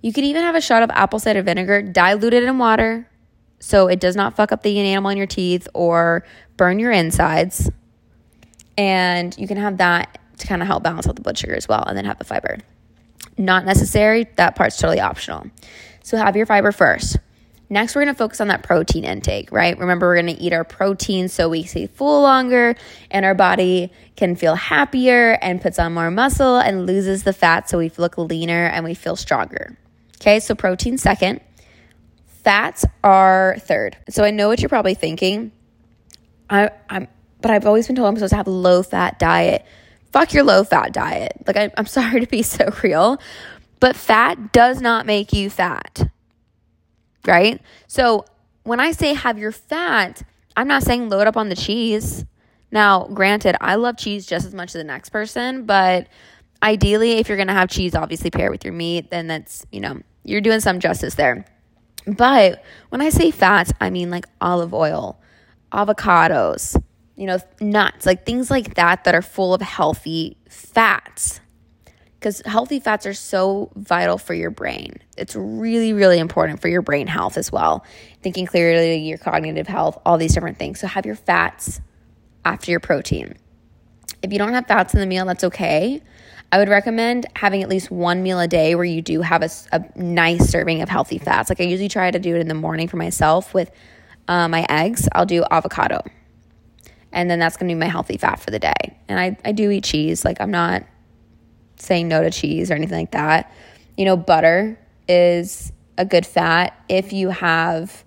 You 0.00 0.10
could 0.10 0.24
even 0.24 0.40
have 0.40 0.54
a 0.54 0.62
shot 0.62 0.82
of 0.82 0.88
apple 0.88 1.18
cider 1.18 1.42
vinegar 1.42 1.82
diluted 1.82 2.42
in 2.42 2.56
water, 2.56 3.06
so 3.58 3.88
it 3.88 4.00
does 4.00 4.16
not 4.16 4.36
fuck 4.36 4.52
up 4.52 4.62
the 4.62 4.80
enamel 4.80 5.10
in 5.10 5.18
your 5.18 5.26
teeth 5.26 5.68
or 5.74 6.24
burn 6.56 6.78
your 6.78 6.92
insides. 6.92 7.70
And 8.78 9.36
you 9.36 9.46
can 9.46 9.58
have 9.58 9.76
that 9.76 10.18
to 10.38 10.46
kind 10.46 10.62
of 10.62 10.66
help 10.66 10.82
balance 10.82 11.06
out 11.06 11.16
the 11.16 11.20
blood 11.20 11.36
sugar 11.36 11.54
as 11.54 11.68
well, 11.68 11.84
and 11.86 11.94
then 11.94 12.06
have 12.06 12.16
the 12.16 12.24
fiber. 12.24 12.56
Not 13.40 13.64
necessary, 13.64 14.26
that 14.36 14.54
part's 14.54 14.76
totally 14.76 15.00
optional. 15.00 15.46
So 16.02 16.18
have 16.18 16.36
your 16.36 16.44
fiber 16.44 16.72
first. 16.72 17.16
Next, 17.70 17.94
we're 17.94 18.02
gonna 18.02 18.14
focus 18.14 18.38
on 18.42 18.48
that 18.48 18.62
protein 18.62 19.04
intake, 19.04 19.50
right? 19.50 19.78
Remember, 19.78 20.08
we're 20.08 20.16
gonna 20.16 20.36
eat 20.38 20.52
our 20.52 20.62
protein 20.62 21.28
so 21.28 21.48
we 21.48 21.62
stay 21.62 21.86
full 21.86 22.20
longer 22.20 22.74
and 23.10 23.24
our 23.24 23.34
body 23.34 23.92
can 24.14 24.36
feel 24.36 24.56
happier 24.56 25.38
and 25.40 25.62
puts 25.62 25.78
on 25.78 25.94
more 25.94 26.10
muscle 26.10 26.58
and 26.58 26.86
loses 26.86 27.22
the 27.22 27.32
fat 27.32 27.70
so 27.70 27.78
we 27.78 27.90
look 27.96 28.18
leaner 28.18 28.66
and 28.66 28.84
we 28.84 28.92
feel 28.92 29.16
stronger. 29.16 29.74
Okay, 30.20 30.38
so 30.38 30.54
protein 30.54 30.98
second. 30.98 31.40
Fats 32.26 32.84
are 33.02 33.56
third. 33.60 33.96
So 34.10 34.22
I 34.22 34.32
know 34.32 34.48
what 34.48 34.60
you're 34.60 34.68
probably 34.68 34.94
thinking. 34.94 35.52
I, 36.50 36.72
I'm, 36.90 37.08
but 37.40 37.52
I've 37.52 37.64
always 37.64 37.86
been 37.86 37.96
told 37.96 38.08
I'm 38.08 38.16
supposed 38.16 38.32
to 38.32 38.36
have 38.36 38.48
a 38.48 38.50
low 38.50 38.82
fat 38.82 39.18
diet. 39.18 39.64
Fuck 40.12 40.32
your 40.32 40.44
low 40.44 40.64
fat 40.64 40.92
diet. 40.92 41.32
Like 41.46 41.56
I, 41.56 41.70
I'm 41.76 41.86
sorry 41.86 42.20
to 42.20 42.26
be 42.26 42.42
so 42.42 42.72
real, 42.82 43.18
but 43.78 43.96
fat 43.96 44.52
does 44.52 44.80
not 44.80 45.06
make 45.06 45.32
you 45.32 45.50
fat, 45.50 46.10
right? 47.26 47.60
So 47.86 48.24
when 48.64 48.80
I 48.80 48.92
say 48.92 49.14
have 49.14 49.38
your 49.38 49.52
fat, 49.52 50.22
I'm 50.56 50.68
not 50.68 50.82
saying 50.82 51.08
load 51.08 51.26
up 51.26 51.36
on 51.36 51.48
the 51.48 51.56
cheese. 51.56 52.24
Now, 52.72 53.08
granted, 53.08 53.56
I 53.60 53.76
love 53.76 53.96
cheese 53.96 54.26
just 54.26 54.46
as 54.46 54.54
much 54.54 54.68
as 54.68 54.74
the 54.74 54.84
next 54.84 55.08
person, 55.10 55.64
but 55.64 56.08
ideally, 56.62 57.12
if 57.12 57.28
you're 57.28 57.38
gonna 57.38 57.52
have 57.52 57.68
cheese, 57.68 57.94
obviously 57.94 58.30
pair 58.30 58.46
it 58.46 58.50
with 58.50 58.64
your 58.64 58.74
meat, 58.74 59.10
then 59.10 59.26
that's, 59.26 59.66
you 59.72 59.80
know, 59.80 60.00
you're 60.24 60.40
doing 60.40 60.60
some 60.60 60.78
justice 60.80 61.14
there. 61.14 61.44
But 62.06 62.62
when 62.90 63.00
I 63.00 63.10
say 63.10 63.30
fats, 63.30 63.72
I 63.80 63.90
mean 63.90 64.10
like 64.10 64.26
olive 64.40 64.74
oil, 64.74 65.18
avocados, 65.72 66.80
you 67.20 67.26
know, 67.26 67.38
nuts, 67.60 68.06
like 68.06 68.24
things 68.24 68.50
like 68.50 68.76
that 68.76 69.04
that 69.04 69.14
are 69.14 69.20
full 69.20 69.52
of 69.52 69.60
healthy 69.60 70.38
fats. 70.48 71.38
Because 72.18 72.40
healthy 72.46 72.80
fats 72.80 73.04
are 73.04 73.12
so 73.12 73.70
vital 73.76 74.16
for 74.16 74.32
your 74.32 74.50
brain. 74.50 74.94
It's 75.18 75.36
really, 75.36 75.92
really 75.92 76.18
important 76.18 76.62
for 76.62 76.68
your 76.68 76.80
brain 76.80 77.06
health 77.06 77.36
as 77.36 77.52
well. 77.52 77.84
Thinking 78.22 78.46
clearly, 78.46 78.96
your 79.00 79.18
cognitive 79.18 79.66
health, 79.66 80.00
all 80.06 80.16
these 80.16 80.32
different 80.32 80.56
things. 80.56 80.80
So 80.80 80.86
have 80.86 81.04
your 81.04 81.14
fats 81.14 81.82
after 82.46 82.70
your 82.70 82.80
protein. 82.80 83.36
If 84.22 84.32
you 84.32 84.38
don't 84.38 84.54
have 84.54 84.66
fats 84.66 84.94
in 84.94 85.00
the 85.00 85.06
meal, 85.06 85.26
that's 85.26 85.44
okay. 85.44 86.02
I 86.50 86.58
would 86.58 86.70
recommend 86.70 87.26
having 87.36 87.62
at 87.62 87.68
least 87.68 87.90
one 87.90 88.22
meal 88.22 88.40
a 88.40 88.48
day 88.48 88.74
where 88.74 88.84
you 88.84 89.02
do 89.02 89.20
have 89.20 89.42
a, 89.42 89.50
a 89.72 89.84
nice 89.94 90.48
serving 90.48 90.80
of 90.80 90.88
healthy 90.88 91.18
fats. 91.18 91.50
Like 91.50 91.60
I 91.60 91.64
usually 91.64 91.90
try 91.90 92.10
to 92.10 92.18
do 92.18 92.34
it 92.34 92.40
in 92.40 92.48
the 92.48 92.54
morning 92.54 92.88
for 92.88 92.96
myself 92.96 93.52
with 93.52 93.70
uh, 94.26 94.48
my 94.48 94.64
eggs. 94.70 95.06
I'll 95.12 95.26
do 95.26 95.44
avocado. 95.50 96.00
And 97.12 97.30
then 97.30 97.38
that's 97.38 97.56
going 97.56 97.68
to 97.68 97.74
be 97.74 97.78
my 97.78 97.86
healthy 97.86 98.16
fat 98.16 98.40
for 98.40 98.50
the 98.50 98.58
day. 98.58 98.98
And 99.08 99.18
I, 99.18 99.36
I 99.44 99.52
do 99.52 99.70
eat 99.70 99.84
cheese. 99.84 100.24
Like 100.24 100.40
I'm 100.40 100.50
not 100.50 100.84
saying 101.76 102.08
no 102.08 102.22
to 102.22 102.30
cheese 102.30 102.70
or 102.70 102.74
anything 102.74 102.98
like 102.98 103.12
that. 103.12 103.52
You 103.96 104.04
know, 104.04 104.16
butter 104.16 104.78
is 105.08 105.72
a 105.98 106.04
good 106.04 106.24
fat 106.24 106.78
if 106.88 107.12
you 107.12 107.30
have 107.30 108.04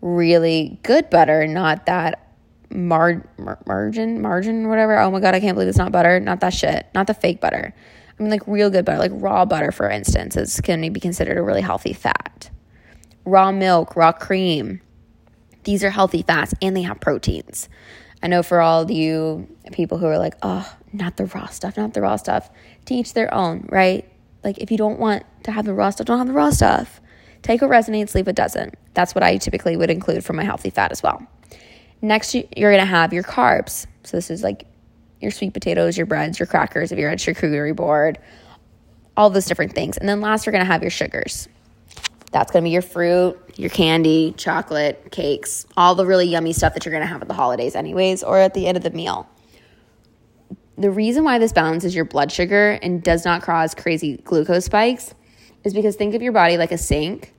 really 0.00 0.78
good 0.82 1.08
butter, 1.08 1.46
not 1.46 1.86
that 1.86 2.28
mar- 2.70 3.26
mar- 3.38 3.58
margin, 3.66 4.20
margin, 4.20 4.68
whatever. 4.68 4.98
Oh 4.98 5.10
my 5.10 5.20
God, 5.20 5.34
I 5.34 5.40
can't 5.40 5.54
believe 5.54 5.68
it's 5.68 5.78
not 5.78 5.92
butter. 5.92 6.20
Not 6.20 6.40
that 6.40 6.52
shit. 6.52 6.86
Not 6.94 7.06
the 7.06 7.14
fake 7.14 7.40
butter. 7.40 7.74
I 8.18 8.22
mean, 8.22 8.30
like 8.30 8.46
real 8.46 8.70
good 8.70 8.84
butter, 8.84 8.98
like 8.98 9.12
raw 9.14 9.44
butter, 9.44 9.72
for 9.72 9.90
instance, 9.90 10.36
is 10.36 10.60
going 10.60 10.82
to 10.82 10.90
be 10.90 11.00
considered 11.00 11.36
a 11.36 11.42
really 11.42 11.62
healthy 11.62 11.92
fat. 11.92 12.50
Raw 13.24 13.50
milk, 13.50 13.96
raw 13.96 14.12
cream. 14.12 14.80
These 15.64 15.82
are 15.82 15.90
healthy 15.90 16.22
fats 16.22 16.54
and 16.60 16.76
they 16.76 16.82
have 16.82 17.00
proteins. 17.00 17.68
I 18.24 18.26
know 18.26 18.42
for 18.42 18.62
all 18.62 18.90
you 18.90 19.46
people 19.72 19.98
who 19.98 20.06
are 20.06 20.16
like, 20.16 20.34
oh, 20.42 20.66
not 20.94 21.18
the 21.18 21.26
raw 21.26 21.46
stuff, 21.48 21.76
not 21.76 21.92
the 21.92 22.00
raw 22.00 22.16
stuff, 22.16 22.48
to 22.86 22.94
each 22.94 23.12
their 23.12 23.32
own, 23.32 23.68
right? 23.70 24.10
Like, 24.42 24.56
if 24.56 24.70
you 24.70 24.78
don't 24.78 24.98
want 24.98 25.24
to 25.42 25.52
have 25.52 25.66
the 25.66 25.74
raw 25.74 25.90
stuff, 25.90 26.06
don't 26.06 26.16
have 26.16 26.26
the 26.26 26.32
raw 26.32 26.48
stuff. 26.48 27.02
Take 27.42 27.60
what 27.60 27.70
resonates, 27.70 28.14
leave 28.14 28.24
what 28.24 28.34
doesn't. 28.34 28.76
That's 28.94 29.14
what 29.14 29.22
I 29.22 29.36
typically 29.36 29.76
would 29.76 29.90
include 29.90 30.24
for 30.24 30.32
my 30.32 30.42
healthy 30.42 30.70
fat 30.70 30.90
as 30.90 31.02
well. 31.02 31.26
Next, 32.00 32.34
you're 32.34 32.72
gonna 32.72 32.86
have 32.86 33.12
your 33.12 33.24
carbs. 33.24 33.86
So, 34.04 34.16
this 34.16 34.30
is 34.30 34.42
like 34.42 34.64
your 35.20 35.30
sweet 35.30 35.52
potatoes, 35.52 35.98
your 35.98 36.06
breads, 36.06 36.38
your 36.38 36.46
crackers, 36.46 36.92
if 36.92 36.98
you're 36.98 37.10
at 37.10 37.18
charcuterie 37.18 37.76
board, 37.76 38.18
all 39.18 39.28
those 39.28 39.44
different 39.44 39.74
things. 39.74 39.98
And 39.98 40.08
then 40.08 40.22
last, 40.22 40.46
you're 40.46 40.52
gonna 40.52 40.64
have 40.64 40.80
your 40.80 40.90
sugars. 40.90 41.46
That's 42.34 42.50
gonna 42.50 42.64
be 42.64 42.70
your 42.70 42.82
fruit, 42.82 43.38
your 43.54 43.70
candy, 43.70 44.34
chocolate, 44.36 45.12
cakes, 45.12 45.68
all 45.76 45.94
the 45.94 46.04
really 46.04 46.26
yummy 46.26 46.52
stuff 46.52 46.74
that 46.74 46.84
you're 46.84 46.92
gonna 46.92 47.06
have 47.06 47.22
at 47.22 47.28
the 47.28 47.34
holidays, 47.34 47.76
anyways, 47.76 48.24
or 48.24 48.38
at 48.38 48.54
the 48.54 48.66
end 48.66 48.76
of 48.76 48.82
the 48.82 48.90
meal. 48.90 49.28
The 50.76 50.90
reason 50.90 51.22
why 51.22 51.38
this 51.38 51.52
balances 51.52 51.94
your 51.94 52.04
blood 52.04 52.32
sugar 52.32 52.72
and 52.82 53.00
does 53.00 53.24
not 53.24 53.42
cause 53.42 53.72
crazy 53.76 54.16
glucose 54.16 54.64
spikes 54.64 55.14
is 55.62 55.74
because 55.74 55.94
think 55.94 56.16
of 56.16 56.22
your 56.22 56.32
body 56.32 56.56
like 56.56 56.72
a 56.72 56.76
sink. 56.76 57.32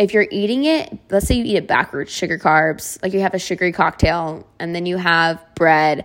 If 0.00 0.12
you're 0.12 0.26
eating 0.28 0.64
it, 0.64 0.98
let's 1.08 1.28
say 1.28 1.36
you 1.36 1.44
eat 1.44 1.56
it 1.58 1.68
backwards, 1.68 2.10
sugar 2.10 2.36
carbs, 2.36 3.00
like 3.00 3.12
you 3.12 3.20
have 3.20 3.34
a 3.34 3.38
sugary 3.38 3.70
cocktail, 3.70 4.44
and 4.58 4.74
then 4.74 4.86
you 4.86 4.96
have 4.96 5.40
bread, 5.54 6.04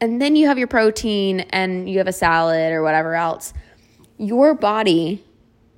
and 0.00 0.22
then 0.22 0.36
you 0.36 0.46
have 0.46 0.58
your 0.58 0.68
protein, 0.68 1.40
and 1.40 1.90
you 1.90 1.98
have 1.98 2.06
a 2.06 2.12
salad 2.12 2.72
or 2.72 2.84
whatever 2.84 3.16
else. 3.16 3.52
Your 4.16 4.54
body, 4.54 5.24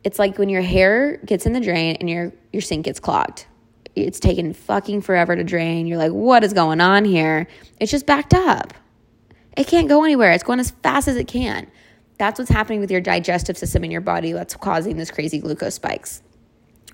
it's 0.05 0.19
like 0.19 0.39
when 0.39 0.51
your 0.51 0.63
hair 0.63 1.17
gets 1.25 1.47
in 1.47 1.55
the 1.55 1.61
drain 1.61 1.97
and 1.97 2.09
your, 2.09 2.33
your 2.53 2.63
sink 2.63 2.85
gets 2.85 3.01
clogged. 3.01 3.47
It's 3.97 4.21
taken 4.21 4.53
fucking 4.53 5.01
forever 5.01 5.35
to 5.35 5.45
drain. 5.45 5.87
You're 5.87 5.99
like, 5.99 6.13
what 6.13 6.45
is 6.45 6.53
going 6.53 6.81
on 6.81 7.05
here? 7.05 7.47
It's 7.81 7.91
just 7.91 8.07
backed 8.07 8.35
up. 8.35 8.75
It 9.57 9.67
can't 9.67 9.89
go 9.89 10.05
anywhere. 10.05 10.33
It's 10.33 10.43
going 10.43 10.61
as 10.61 10.71
fast 10.71 11.09
as 11.09 11.17
it 11.17 11.29
can. 11.29 11.71
That's 12.19 12.39
what's 12.39 12.51
happening 12.51 12.81
with 12.81 12.91
your 12.91 13.01
digestive 13.01 13.57
system 13.57 13.85
in 13.85 13.91
your 13.91 14.01
body 14.01 14.33
that's 14.33 14.55
causing 14.55 14.97
this 14.97 15.11
crazy 15.11 15.39
glucose 15.39 15.75
spikes. 15.75 16.23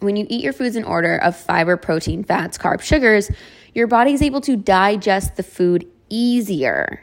When 0.01 0.17
you 0.17 0.27
eat 0.29 0.43
your 0.43 0.53
foods 0.53 0.77
in 0.77 0.85
order 0.85 1.17
of 1.17 1.37
fiber, 1.37 1.77
protein, 1.77 2.23
fats, 2.23 2.57
carbs, 2.57 2.83
sugars, 2.83 3.31
your 3.75 3.87
body 3.87 4.13
is 4.13 4.23
able 4.23 4.41
to 4.43 4.57
digest 4.57 5.37
the 5.37 5.43
food 5.43 5.87
easier. 6.09 7.03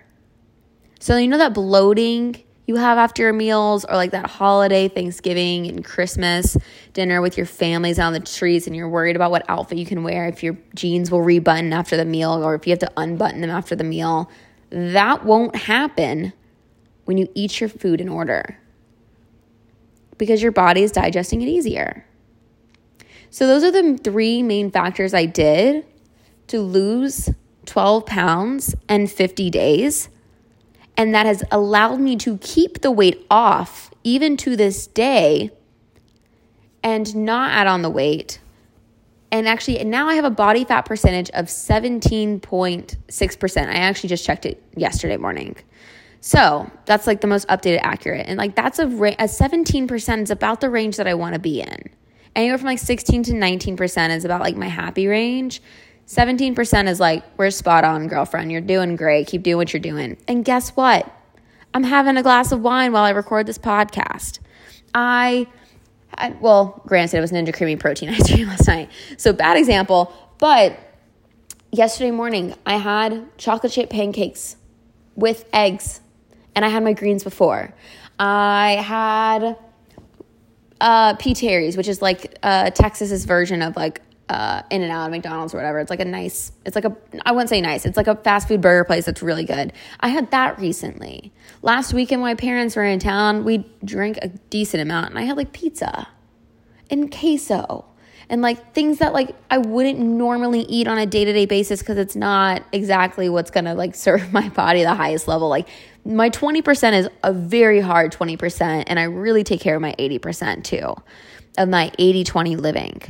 So, 0.99 1.17
you 1.17 1.27
know 1.27 1.37
that 1.37 1.53
bloating 1.53 2.43
you 2.67 2.75
have 2.75 2.97
after 2.97 3.23
your 3.23 3.33
meals, 3.33 3.85
or 3.85 3.95
like 3.95 4.11
that 4.11 4.29
holiday, 4.29 4.89
Thanksgiving, 4.89 5.67
and 5.67 5.83
Christmas 5.83 6.57
dinner 6.91 7.21
with 7.21 7.37
your 7.37 7.45
families 7.45 7.97
on 7.97 8.11
the 8.11 8.19
trees, 8.19 8.67
and 8.67 8.75
you're 8.75 8.89
worried 8.89 9.15
about 9.15 9.31
what 9.31 9.49
outfit 9.49 9.77
you 9.77 9.85
can 9.85 10.03
wear, 10.03 10.27
if 10.27 10.43
your 10.43 10.57
jeans 10.75 11.09
will 11.09 11.21
rebutton 11.21 11.71
after 11.71 11.95
the 11.95 12.03
meal, 12.03 12.45
or 12.45 12.55
if 12.55 12.67
you 12.67 12.71
have 12.71 12.79
to 12.79 12.91
unbutton 12.97 13.39
them 13.39 13.49
after 13.49 13.73
the 13.73 13.85
meal. 13.85 14.29
That 14.69 15.23
won't 15.23 15.55
happen 15.55 16.33
when 17.05 17.17
you 17.17 17.29
eat 17.33 17.61
your 17.61 17.69
food 17.69 18.01
in 18.01 18.09
order 18.09 18.59
because 20.17 20.43
your 20.43 20.51
body 20.51 20.83
is 20.83 20.91
digesting 20.91 21.41
it 21.41 21.47
easier. 21.47 22.05
So, 23.29 23.47
those 23.47 23.63
are 23.63 23.71
the 23.71 23.97
three 23.97 24.43
main 24.43 24.71
factors 24.71 25.13
I 25.13 25.25
did 25.25 25.85
to 26.47 26.59
lose 26.59 27.29
12 27.65 28.05
pounds 28.05 28.75
in 28.89 29.07
50 29.07 29.49
days. 29.49 30.09
And 30.97 31.13
that 31.13 31.27
has 31.27 31.43
allowed 31.51 31.99
me 31.99 32.15
to 32.17 32.37
keep 32.39 32.81
the 32.81 32.91
weight 32.91 33.25
off 33.29 33.91
even 34.03 34.35
to 34.37 34.55
this 34.55 34.87
day 34.87 35.51
and 36.83 37.15
not 37.15 37.51
add 37.51 37.67
on 37.67 37.83
the 37.83 37.89
weight. 37.89 38.39
And 39.31 39.47
actually, 39.47 39.83
now 39.83 40.07
I 40.07 40.15
have 40.15 40.25
a 40.25 40.29
body 40.29 40.63
fat 40.63 40.83
percentage 40.83 41.29
of 41.31 41.45
17.6%. 41.45 43.67
I 43.67 43.73
actually 43.73 44.09
just 44.09 44.25
checked 44.25 44.45
it 44.45 44.63
yesterday 44.75 45.17
morning. 45.17 45.55
So 46.21 46.69
that's 46.85 47.07
like 47.07 47.21
the 47.21 47.27
most 47.27 47.47
updated, 47.47 47.79
accurate. 47.83 48.25
And 48.27 48.37
like 48.37 48.55
that's 48.55 48.79
a, 48.79 48.85
a 48.85 49.27
17% 49.27 50.23
is 50.23 50.31
about 50.31 50.61
the 50.61 50.69
range 50.69 50.97
that 50.97 51.07
I 51.07 51.13
want 51.13 51.33
to 51.33 51.39
be 51.39 51.61
in. 51.61 51.89
Anywhere 52.35 52.57
from 52.57 52.67
like 52.67 52.79
16 52.79 53.23
to 53.23 53.33
19% 53.33 54.15
is 54.15 54.25
about 54.25 54.41
like 54.41 54.55
my 54.55 54.67
happy 54.67 55.07
range. 55.07 55.61
17% 56.07 56.87
is 56.87 56.99
like, 56.99 57.23
we're 57.37 57.51
spot 57.51 57.83
on, 57.83 58.07
girlfriend. 58.07 58.51
You're 58.51 58.61
doing 58.61 58.95
great. 58.95 59.27
Keep 59.27 59.43
doing 59.43 59.57
what 59.57 59.73
you're 59.73 59.81
doing. 59.81 60.17
And 60.27 60.43
guess 60.45 60.69
what? 60.69 61.11
I'm 61.73 61.83
having 61.83 62.15
a 62.15 62.23
glass 62.23 62.51
of 62.51 62.61
wine 62.61 62.93
while 62.93 63.03
I 63.03 63.09
record 63.09 63.45
this 63.45 63.57
podcast. 63.57 64.39
I, 64.93 65.47
I 66.15 66.29
well, 66.39 66.81
granted, 66.87 67.17
it 67.17 67.21
was 67.21 67.31
Ninja 67.31 67.53
Creami 67.53 67.77
Protein 67.77 68.09
ice 68.13 68.33
cream 68.33 68.47
last 68.47 68.67
night. 68.67 68.89
So 69.17 69.33
bad 69.33 69.57
example. 69.57 70.13
But 70.39 70.79
yesterday 71.71 72.11
morning, 72.11 72.55
I 72.65 72.77
had 72.77 73.37
chocolate 73.37 73.73
chip 73.73 73.89
pancakes 73.89 74.55
with 75.15 75.43
eggs 75.51 75.99
and 76.55 76.63
I 76.63 76.69
had 76.69 76.83
my 76.83 76.93
greens 76.93 77.23
before. 77.23 77.73
I 78.17 78.81
had 78.83 79.57
uh, 80.79 81.15
P. 81.15 81.33
Terry's, 81.33 81.75
which 81.75 81.87
is 81.87 82.01
like 82.01 82.37
uh, 82.43 82.71
Texas's 82.71 83.25
version 83.25 83.61
of 83.61 83.75
like 83.75 84.01
uh, 84.29 84.61
In 84.69 84.81
and 84.81 84.91
Out, 84.91 85.11
McDonald's, 85.11 85.53
or 85.53 85.57
whatever. 85.57 85.79
It's 85.79 85.89
like 85.89 85.99
a 85.99 86.05
nice, 86.05 86.51
it's 86.65 86.75
like 86.75 86.85
a, 86.85 86.95
I 87.25 87.31
wouldn't 87.31 87.49
say 87.49 87.61
nice, 87.61 87.85
it's 87.85 87.97
like 87.97 88.07
a 88.07 88.15
fast 88.15 88.47
food 88.47 88.61
burger 88.61 88.83
place 88.83 89.05
that's 89.05 89.21
really 89.21 89.45
good. 89.45 89.73
I 89.99 90.09
had 90.09 90.31
that 90.31 90.59
recently. 90.59 91.31
Last 91.61 91.93
weekend, 91.93 92.21
my 92.21 92.35
parents 92.35 92.75
were 92.75 92.83
in 92.83 92.99
town, 92.99 93.45
we 93.45 93.65
drank 93.83 94.17
a 94.21 94.29
decent 94.49 94.81
amount, 94.81 95.09
and 95.09 95.19
I 95.19 95.23
had 95.23 95.37
like 95.37 95.53
pizza 95.53 96.07
and 96.89 97.11
queso 97.11 97.85
and 98.29 98.41
like 98.41 98.73
things 98.73 98.99
that 98.99 99.13
like 99.13 99.35
I 99.49 99.57
wouldn't 99.57 99.99
normally 99.99 100.61
eat 100.61 100.87
on 100.87 100.97
a 100.97 101.05
day-to-day 101.05 101.45
basis 101.45 101.79
because 101.79 101.97
it's 101.97 102.15
not 102.15 102.63
exactly 102.71 103.29
what's 103.29 103.51
gonna 103.51 103.73
like 103.73 103.95
serve 104.07 104.31
my 104.33 104.49
body 104.49 104.83
the 104.83 104.95
highest 104.95 105.27
level. 105.27 105.49
Like 105.49 105.67
my 106.05 106.29
20% 106.29 106.93
is 106.93 107.09
a 107.23 107.33
very 107.33 107.81
hard 107.81 108.13
20%, 108.13 108.83
and 108.87 108.99
I 108.99 109.03
really 109.03 109.43
take 109.43 109.59
care 109.59 109.75
of 109.75 109.81
my 109.81 109.93
80% 109.99 110.63
too, 110.63 110.95
of 111.57 111.67
my 111.67 111.91
80-20 111.99 112.57
living. 112.59 113.01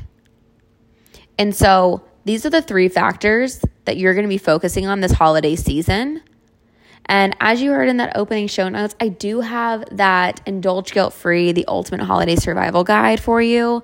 And 1.38 1.56
so 1.56 2.04
these 2.26 2.46
are 2.46 2.50
the 2.50 2.62
three 2.62 2.90
factors 2.90 3.64
that 3.86 3.98
you're 3.98 4.14
gonna 4.14 4.28
be 4.28 4.38
focusing 4.38 4.88
on 4.88 5.00
this 5.02 5.14
holiday 5.14 5.56
season. 5.56 6.22
And 7.06 7.36
as 7.40 7.62
you 7.62 7.72
heard 7.72 7.88
in 7.88 7.98
that 7.98 8.18
opening 8.18 8.48
show 8.48 8.68
notes, 8.68 8.96
I 9.00 9.08
do 9.08 9.40
have 9.40 9.86
that 9.96 10.42
Indulge 10.46 10.92
Guilt 10.92 11.14
Free, 11.14 11.54
the 11.54 11.66
Ultimate 11.68 12.04
Holiday 12.04 12.36
Survival 12.36 12.84
Guide 12.84 13.20
for 13.20 13.42
you. 13.42 13.82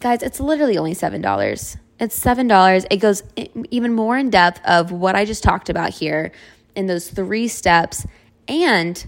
Guys, 0.00 0.22
it's 0.22 0.40
literally 0.40 0.78
only 0.78 0.94
$7. 0.94 1.76
It's 2.00 2.18
$7. 2.18 2.86
It 2.90 2.96
goes 2.96 3.22
even 3.70 3.92
more 3.92 4.16
in 4.16 4.30
depth 4.30 4.60
of 4.64 4.90
what 4.90 5.14
I 5.14 5.26
just 5.26 5.42
talked 5.42 5.68
about 5.68 5.90
here 5.90 6.32
in 6.74 6.86
those 6.86 7.08
three 7.08 7.46
steps. 7.46 8.06
And 8.48 9.06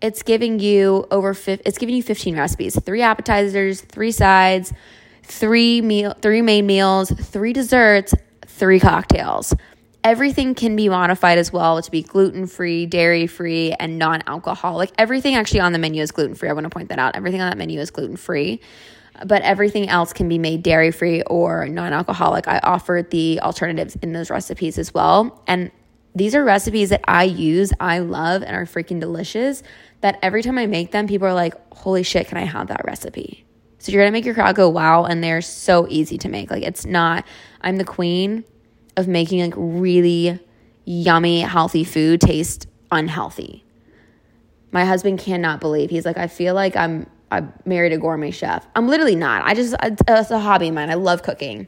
it's 0.00 0.22
giving 0.22 0.60
you 0.60 1.06
over, 1.10 1.36
it's 1.46 1.78
giving 1.78 1.96
you 1.96 2.02
15 2.02 2.36
recipes, 2.36 2.78
three 2.80 3.02
appetizers, 3.02 3.80
three 3.80 4.12
sides, 4.12 4.72
three 5.22 5.80
meal, 5.80 6.14
three 6.20 6.42
main 6.42 6.66
meals, 6.66 7.10
three 7.10 7.52
desserts, 7.52 8.14
three 8.46 8.80
cocktails. 8.80 9.54
Everything 10.04 10.54
can 10.56 10.74
be 10.74 10.88
modified 10.88 11.38
as 11.38 11.52
well 11.52 11.80
to 11.80 11.90
be 11.90 12.02
gluten 12.02 12.46
free, 12.46 12.86
dairy 12.86 13.28
free, 13.28 13.72
and 13.72 13.98
non 13.98 14.22
alcoholic. 14.26 14.90
Everything 14.98 15.36
actually 15.36 15.60
on 15.60 15.72
the 15.72 15.78
menu 15.78 16.02
is 16.02 16.10
gluten 16.10 16.34
free. 16.34 16.48
I 16.48 16.52
want 16.52 16.64
to 16.64 16.70
point 16.70 16.88
that 16.88 16.98
out. 16.98 17.14
Everything 17.14 17.40
on 17.40 17.50
that 17.50 17.58
menu 17.58 17.78
is 17.78 17.90
gluten 17.90 18.16
free, 18.16 18.60
but 19.24 19.42
everything 19.42 19.88
else 19.88 20.12
can 20.12 20.28
be 20.28 20.38
made 20.38 20.64
dairy 20.64 20.90
free 20.90 21.22
or 21.22 21.68
non 21.68 21.92
alcoholic. 21.92 22.48
I 22.48 22.58
offer 22.64 23.06
the 23.08 23.40
alternatives 23.42 23.96
in 24.02 24.12
those 24.12 24.28
recipes 24.28 24.76
as 24.76 24.92
well. 24.92 25.40
And 25.46 25.70
these 26.14 26.34
are 26.34 26.42
recipes 26.44 26.90
that 26.90 27.02
I 27.06 27.24
use, 27.24 27.72
I 27.78 28.00
love, 28.00 28.42
and 28.42 28.56
are 28.56 28.66
freaking 28.66 29.00
delicious. 29.00 29.62
That 30.00 30.18
every 30.20 30.42
time 30.42 30.58
I 30.58 30.66
make 30.66 30.90
them, 30.90 31.06
people 31.06 31.28
are 31.28 31.34
like, 31.34 31.54
holy 31.72 32.02
shit, 32.02 32.26
can 32.26 32.38
I 32.38 32.44
have 32.44 32.68
that 32.68 32.84
recipe? 32.84 33.44
So 33.82 33.90
you're 33.90 34.00
gonna 34.00 34.12
make 34.12 34.24
your 34.24 34.34
crowd 34.34 34.54
go 34.54 34.68
wow, 34.68 35.06
and 35.06 35.24
they're 35.24 35.42
so 35.42 35.88
easy 35.88 36.16
to 36.18 36.28
make. 36.28 36.52
Like, 36.52 36.62
it's 36.62 36.86
not, 36.86 37.26
I'm 37.62 37.78
the 37.78 37.84
queen 37.84 38.44
of 38.96 39.08
making 39.08 39.40
like 39.40 39.54
really 39.56 40.38
yummy, 40.84 41.40
healthy 41.40 41.82
food 41.82 42.20
taste 42.20 42.68
unhealthy. 42.92 43.64
My 44.70 44.84
husband 44.84 45.18
cannot 45.18 45.60
believe. 45.60 45.90
He's 45.90 46.06
like, 46.06 46.16
I 46.16 46.28
feel 46.28 46.54
like 46.54 46.76
I'm 46.76 47.08
I 47.32 47.42
married 47.64 47.92
a 47.92 47.98
gourmet 47.98 48.30
chef. 48.30 48.64
I'm 48.76 48.86
literally 48.86 49.16
not. 49.16 49.44
I 49.44 49.54
just 49.54 49.74
it's 49.82 50.30
a 50.30 50.38
hobby 50.38 50.68
of 50.68 50.74
mine. 50.74 50.88
I 50.88 50.94
love 50.94 51.24
cooking. 51.24 51.66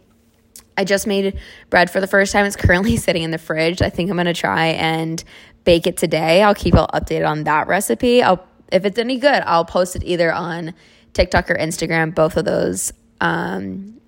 I 0.79 0.85
just 0.85 1.09
made 1.09 1.37
bread 1.69 1.91
for 1.91 2.01
the 2.01 2.07
first 2.07 2.33
time. 2.33 2.47
It's 2.47 2.55
currently 2.55 2.97
sitting 2.99 3.25
in 3.25 3.33
the 3.33 3.39
fridge. 3.39 3.83
I 3.83 3.91
think 3.91 4.09
I'm 4.09 4.17
gonna 4.17 4.33
try 4.33 4.67
and 4.67 5.23
bake 5.65 5.89
it 5.89 5.97
today. 5.97 6.43
I'll 6.43 6.55
keep 6.55 6.77
all 6.77 6.87
updated 6.95 7.29
on 7.29 7.43
that 7.43 7.67
recipe. 7.67 8.23
I'll 8.23 8.47
if 8.71 8.85
it's 8.85 9.01
any 9.01 9.19
good, 9.19 9.43
I'll 9.47 9.65
post 9.65 9.97
it 9.97 10.05
either 10.05 10.33
on 10.33 10.75
TikTok 11.15 11.51
or 11.51 11.55
Instagram. 11.55 12.15
Both 12.15 12.37
of 12.37 12.45
those 12.45 12.93
um, 13.21 14.01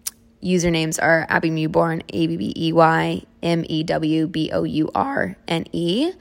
usernames 0.42 1.02
are 1.02 1.26
Abbey 1.28 1.50
Mewbourne, 1.50 2.02
A 2.10 2.26
B 2.26 2.36
B 2.36 2.52
E 2.56 2.72
Y 2.72 3.22
M 3.42 3.64
E 3.68 3.82
W 3.82 4.26
B 4.26 4.50
O 4.52 4.64
U 4.64 4.90
R 4.94 5.36
N 5.48 5.66
E. 5.72 6.12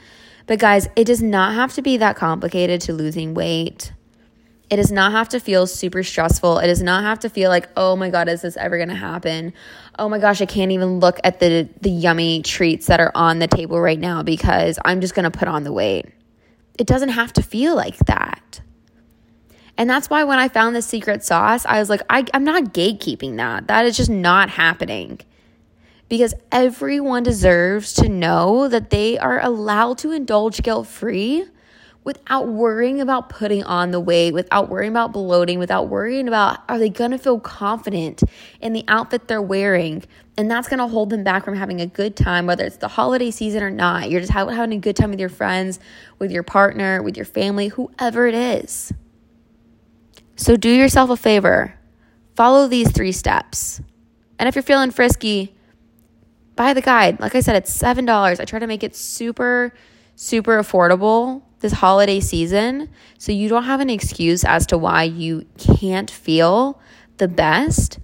But 0.48 0.60
guys, 0.60 0.88
it 0.96 1.06
does 1.06 1.22
not 1.22 1.56
have 1.56 1.74
to 1.74 1.82
be 1.82 1.98
that 1.98 2.16
complicated 2.16 2.82
to 2.82 2.94
losing 2.94 3.34
weight. 3.34 3.92
It 4.70 4.78
does 4.78 4.92
not 4.92 5.12
have 5.12 5.30
to 5.30 5.40
feel 5.40 5.68
super 5.68 6.02
stressful. 6.02 6.60
It 6.60 6.68
does 6.68 6.82
not 6.82 7.04
have 7.04 7.20
to 7.20 7.30
feel 7.30 7.50
like, 7.50 7.70
oh 7.78 7.96
my 7.96 8.10
God, 8.10 8.28
is 8.28 8.42
this 8.42 8.58
ever 8.58 8.78
gonna 8.78 8.96
happen? 8.96 9.54
Oh 9.98 10.10
my 10.10 10.18
gosh, 10.18 10.42
I 10.42 10.46
can't 10.46 10.72
even 10.72 11.00
look 11.00 11.20
at 11.24 11.40
the 11.40 11.70
the 11.82 11.90
yummy 11.90 12.42
treats 12.42 12.88
that 12.88 13.00
are 13.00 13.12
on 13.16 13.40
the 13.40 13.48
table 13.48 13.80
right 13.80 14.00
now 14.00 14.24
because 14.24 14.80
I'm 14.84 15.02
just 15.02 15.14
gonna 15.14 15.32
put 15.32 15.48
on 15.48 15.64
the 15.64 15.72
weight. 15.72 16.08
It 16.78 16.88
doesn't 16.88 17.10
have 17.10 17.34
to 17.34 17.44
feel 17.44 17.76
like 17.76 17.98
that. 18.00 18.62
And 19.78 19.90
that's 19.90 20.10
why 20.10 20.24
when 20.24 20.40
I 20.40 20.48
found 20.48 20.76
the 20.76 20.82
secret 20.82 21.24
sauce, 21.24 21.66
I 21.66 21.80
was 21.80 21.90
like, 21.90 22.02
I, 22.10 22.26
I'm 22.34 22.44
not 22.44 22.74
gatekeeping 22.74 23.38
that. 23.38 23.68
That 23.68 23.86
is 23.86 23.98
just 23.98 24.10
not 24.10 24.50
happening. 24.50 25.20
Because 26.08 26.34
everyone 26.52 27.24
deserves 27.24 27.94
to 27.96 28.08
know 28.08 28.68
that 28.68 28.90
they 28.90 29.18
are 29.18 29.42
allowed 29.42 29.98
to 30.00 30.12
indulge 30.12 30.62
guilt 30.62 30.88
free 30.88 31.46
without 32.06 32.48
worrying 32.48 33.02
about 33.02 33.30
putting 33.30 33.64
on 33.64 33.90
the 33.90 34.00
weight, 34.00 34.32
without 34.32 34.70
worrying 34.70 34.92
about 34.92 35.12
bloating, 35.12 35.58
without 35.58 35.90
worrying 35.90 36.28
about 36.28 36.60
are 36.70 36.78
they 36.78 36.90
gonna 36.90 37.18
feel 37.18 37.40
confident 37.40 38.22
in 38.62 38.74
the 38.74 38.86
outfit 38.88 39.28
they're 39.28 39.42
wearing. 39.42 40.04
And 40.38 40.50
that's 40.50 40.68
gonna 40.70 40.88
hold 40.88 41.10
them 41.10 41.24
back 41.24 41.44
from 41.44 41.56
having 41.56 41.82
a 41.82 41.88
good 41.88 42.16
time, 42.16 42.46
whether 42.46 42.64
it's 42.64 42.78
the 42.78 42.88
holiday 42.88 43.32
season 43.32 43.64
or 43.64 43.72
not. 43.72 44.12
You're 44.12 44.22
just 44.22 44.32
having 44.32 44.74
a 44.74 44.78
good 44.78 44.96
time 44.96 45.10
with 45.10 45.20
your 45.20 45.30
friends, 45.30 45.80
with 46.20 46.32
your 46.32 46.44
partner, 46.44 47.02
with 47.02 47.18
your 47.18 47.26
family, 47.26 47.70
whoever 47.70 48.28
it 48.28 48.36
is. 48.36 48.94
So 50.36 50.58
do 50.58 50.70
yourself 50.70 51.10
a 51.10 51.18
favor, 51.18 51.74
follow 52.36 52.68
these 52.68 52.92
three 52.92 53.12
steps. 53.12 53.82
And 54.38 54.50
if 54.50 54.56
you're 54.56 54.64
feeling 54.64 54.92
frisky, 54.92 55.56
buy 56.56 56.74
the 56.74 56.82
guide. 56.82 57.20
Like 57.20 57.36
I 57.36 57.40
said, 57.40 57.56
it's 57.56 57.76
$7. 57.76 58.40
I 58.40 58.46
try 58.46 58.60
to 58.60 58.68
make 58.68 58.84
it 58.84 58.96
super, 58.96 59.74
super 60.16 60.60
affordable 60.60 61.42
this 61.60 61.74
holiday 61.74 62.20
season 62.20 62.90
so 63.18 63.32
you 63.32 63.50
don't 63.50 63.64
have 63.64 63.80
an 63.80 63.90
excuse 63.90 64.44
as 64.44 64.66
to 64.68 64.78
why 64.78 65.04
you 65.04 65.46
can't 65.58 66.12
feel 66.12 66.80
the 67.18 67.28
best, 67.28 68.00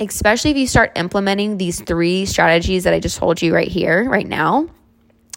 especially 0.00 0.50
if 0.50 0.56
you 0.56 0.66
start 0.66 0.92
implementing 0.96 1.58
these 1.58 1.80
three 1.80 2.24
strategies 2.24 2.84
that 2.84 2.94
I 2.94 3.00
just 3.00 3.18
told 3.18 3.42
you 3.42 3.54
right 3.54 3.68
here, 3.68 4.08
right 4.08 4.26
now. 4.26 4.68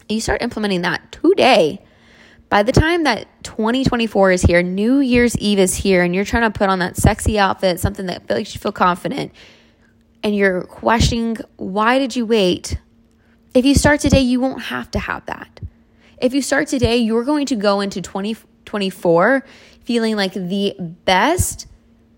You 0.08 0.20
start 0.20 0.42
implementing 0.42 0.82
that 0.82 1.12
today. 1.12 1.84
By 2.50 2.64
the 2.64 2.72
time 2.72 3.04
that 3.04 3.28
2024 3.44 4.32
is 4.32 4.42
here, 4.42 4.60
New 4.60 4.98
Year's 4.98 5.38
Eve 5.38 5.60
is 5.60 5.76
here, 5.76 6.02
and 6.02 6.12
you're 6.12 6.24
trying 6.24 6.50
to 6.50 6.58
put 6.58 6.68
on 6.68 6.80
that 6.80 6.96
sexy 6.96 7.38
outfit, 7.38 7.78
something 7.78 8.06
that 8.06 8.28
makes 8.28 8.54
you 8.54 8.60
feel 8.60 8.72
confident, 8.72 9.32
and 10.24 10.34
you're 10.34 10.62
questioning, 10.62 11.36
why 11.56 12.00
did 12.00 12.16
you 12.16 12.26
wait? 12.26 12.76
If 13.54 13.64
you 13.64 13.76
start 13.76 14.00
today, 14.00 14.20
you 14.20 14.40
won't 14.40 14.62
have 14.62 14.90
to 14.90 14.98
have 14.98 15.24
that. 15.26 15.60
If 16.20 16.34
you 16.34 16.42
start 16.42 16.66
today, 16.66 16.96
you're 16.96 17.22
going 17.22 17.46
to 17.46 17.56
go 17.56 17.78
into 17.80 18.02
2024 18.02 19.44
feeling 19.84 20.16
like 20.16 20.32
the 20.34 20.74
best, 21.04 21.68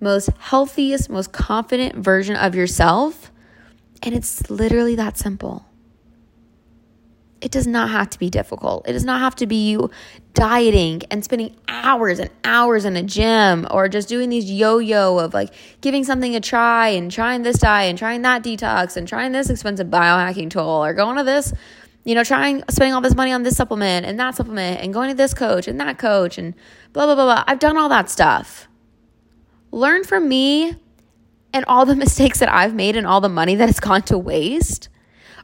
most 0.01 0.31
healthiest, 0.39 1.11
most 1.11 1.33
confident 1.33 1.95
version 1.95 2.37
of 2.37 2.55
yourself. 2.55 3.31
And 4.03 4.15
it's 4.15 4.49
literally 4.51 4.97
that 4.97 5.19
simple. 5.19 5.67
It 7.43 7.51
does 7.51 7.67
not 7.67 7.91
have 7.91 8.09
to 8.11 8.19
be 8.21 8.31
difficult. 8.31 8.89
It 8.89 8.93
does 8.93 9.05
not 9.05 9.21
have 9.21 9.35
to 9.37 9.47
be 9.49 9.71
you 9.71 9.91
dieting 10.33 11.03
and 11.11 11.25
spending 11.25 11.57
hours 11.67 12.21
and 12.21 12.31
hours 12.45 12.85
in 12.85 12.97
a 12.97 13.03
gym 13.03 13.67
or 13.69 13.89
just 13.89 14.09
doing 14.09 14.31
these 14.31 14.49
yo 14.51 14.79
yo 14.79 15.19
of 15.19 15.35
like 15.35 15.53
giving 15.81 16.05
something 16.05 16.37
a 16.37 16.41
try 16.41 16.89
and 16.89 17.11
trying 17.11 17.43
this 17.43 17.59
diet 17.59 17.91
and 17.91 17.99
trying 17.99 18.23
that 18.23 18.45
detox 18.45 18.97
and 18.97 19.09
trying 19.09 19.33
this 19.33 19.51
expensive 19.51 19.89
biohacking 19.89 20.51
tool 20.51 20.63
or 20.63 20.95
going 20.95 21.17
to 21.17 21.25
this, 21.25 21.53
you 22.05 22.15
know, 22.15 22.23
trying 22.23 22.63
spending 22.71 22.95
all 22.95 23.01
this 23.01 23.17
money 23.17 23.33
on 23.33 23.43
this 23.43 23.57
supplement 23.57 24.07
and 24.07 24.21
that 24.21 24.37
supplement 24.37 24.81
and 24.81 24.95
going 24.95 25.11
to 25.11 25.17
this 25.17 25.35
coach 25.35 25.67
and 25.67 25.81
that 25.81 25.99
coach 25.99 26.39
and 26.39 26.55
blah, 26.93 27.07
blah, 27.07 27.17
blah, 27.17 27.25
blah. 27.25 27.45
I've 27.49 27.59
done 27.59 27.77
all 27.77 27.89
that 27.89 28.09
stuff. 28.09 28.69
Learn 29.73 30.05
from 30.05 30.29
me 30.29 30.77
and 31.53 31.65
all 31.67 31.87
the 31.87 31.97
mistakes 32.07 32.39
that 32.39 32.49
I've 32.49 32.73
made 32.73 32.95
and 32.95 33.05
all 33.05 33.21
the 33.21 33.29
money 33.29 33.57
that 33.57 33.67
has 33.67 33.81
gone 33.81 34.03
to 34.03 34.17
waste 34.17 34.89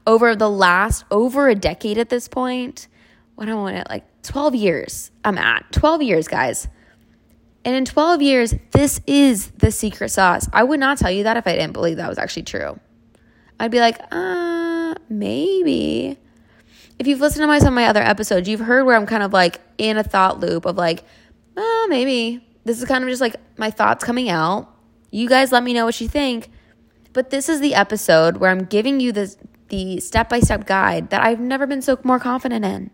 over 0.09 0.35
the 0.35 0.49
last 0.49 1.05
over 1.11 1.49
a 1.49 1.55
decade 1.55 1.99
at 1.99 2.09
this 2.09 2.27
point. 2.27 2.89
What 3.37 3.49
I 3.49 3.55
want 3.55 3.77
it 3.77 3.87
like 3.89 4.05
12 4.23 4.57
years. 4.57 5.13
I'm 5.23 5.39
at 5.39 5.71
12 5.71 6.03
years, 6.03 6.27
guys. 6.27 6.67
And 7.65 7.77
in 7.77 7.85
12 7.85 8.23
years, 8.23 8.55
this 8.73 9.01
is 9.07 9.51
the 9.51 9.71
secret 9.71 10.09
sauce. 10.09 10.49
I 10.53 10.65
would 10.65 10.81
not 10.81 10.97
tell 10.97 11.11
you 11.11 11.25
that 11.25 11.37
if 11.37 11.47
I 11.47 11.53
didn't 11.53 11.75
believe 11.75 11.99
that 11.99 12.09
was 12.09 12.19
actually 12.19 12.45
true. 12.45 12.81
I'd 13.61 13.71
be 13.71 13.81
like, 13.81 14.01
uh, 14.11 14.95
maybe. 15.11 16.19
If 16.99 17.07
you've 17.07 17.21
listened 17.21 17.43
to 17.43 17.47
my 17.47 17.59
some 17.59 17.69
of 17.69 17.75
my 17.75 17.87
other 17.87 18.03
episodes, 18.03 18.49
you've 18.49 18.61
heard 18.61 18.85
where 18.85 18.97
I'm 18.97 19.07
kind 19.07 19.23
of 19.23 19.33
like 19.33 19.61
in 19.77 19.99
a 19.99 20.03
thought 20.03 20.41
loop 20.41 20.65
of 20.65 20.77
like, 20.77 21.05
oh, 21.57 21.87
maybe. 21.91 22.45
This 22.65 22.81
is 22.81 22.89
kind 22.89 23.05
of 23.05 23.11
just 23.11 23.21
like 23.21 23.37
my 23.59 23.71
thoughts 23.71 24.05
coming 24.05 24.31
out. 24.31 24.75
You 25.11 25.29
guys 25.29 25.53
let 25.53 25.63
me 25.63 25.75
know 25.75 25.85
what 25.85 26.01
you 26.01 26.09
think. 26.09 26.51
But 27.13 27.31
this 27.31 27.49
is 27.49 27.61
the 27.61 27.75
episode 27.75 28.39
where 28.39 28.51
I'm 28.51 28.65
giving 28.65 29.01
you 29.01 29.13
this 29.13 29.37
the 29.69 30.01
step 30.01 30.29
by 30.29 30.41
step 30.41 30.67
guide 30.67 31.11
that 31.11 31.23
I've 31.23 31.41
never 31.41 31.67
been 31.67 31.83
so 31.83 31.99
more 32.03 32.19
confident 32.19 32.65
in. 32.65 32.91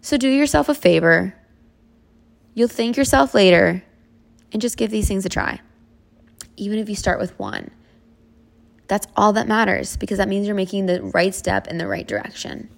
So 0.00 0.16
do 0.16 0.28
yourself 0.28 0.68
a 0.68 0.74
favor. 0.74 1.34
You'll 2.54 2.68
thank 2.68 2.96
yourself 2.96 3.34
later 3.34 3.84
and 4.52 4.60
just 4.60 4.76
give 4.76 4.90
these 4.90 5.08
things 5.08 5.24
a 5.24 5.28
try. 5.28 5.60
Even 6.56 6.78
if 6.78 6.88
you 6.88 6.96
start 6.96 7.18
with 7.18 7.38
one, 7.38 7.70
that's 8.88 9.06
all 9.16 9.32
that 9.34 9.48
matters 9.48 9.96
because 9.96 10.18
that 10.18 10.28
means 10.28 10.46
you're 10.46 10.56
making 10.56 10.86
the 10.86 11.02
right 11.02 11.34
step 11.34 11.66
in 11.66 11.78
the 11.78 11.86
right 11.86 12.06
direction. 12.06 12.68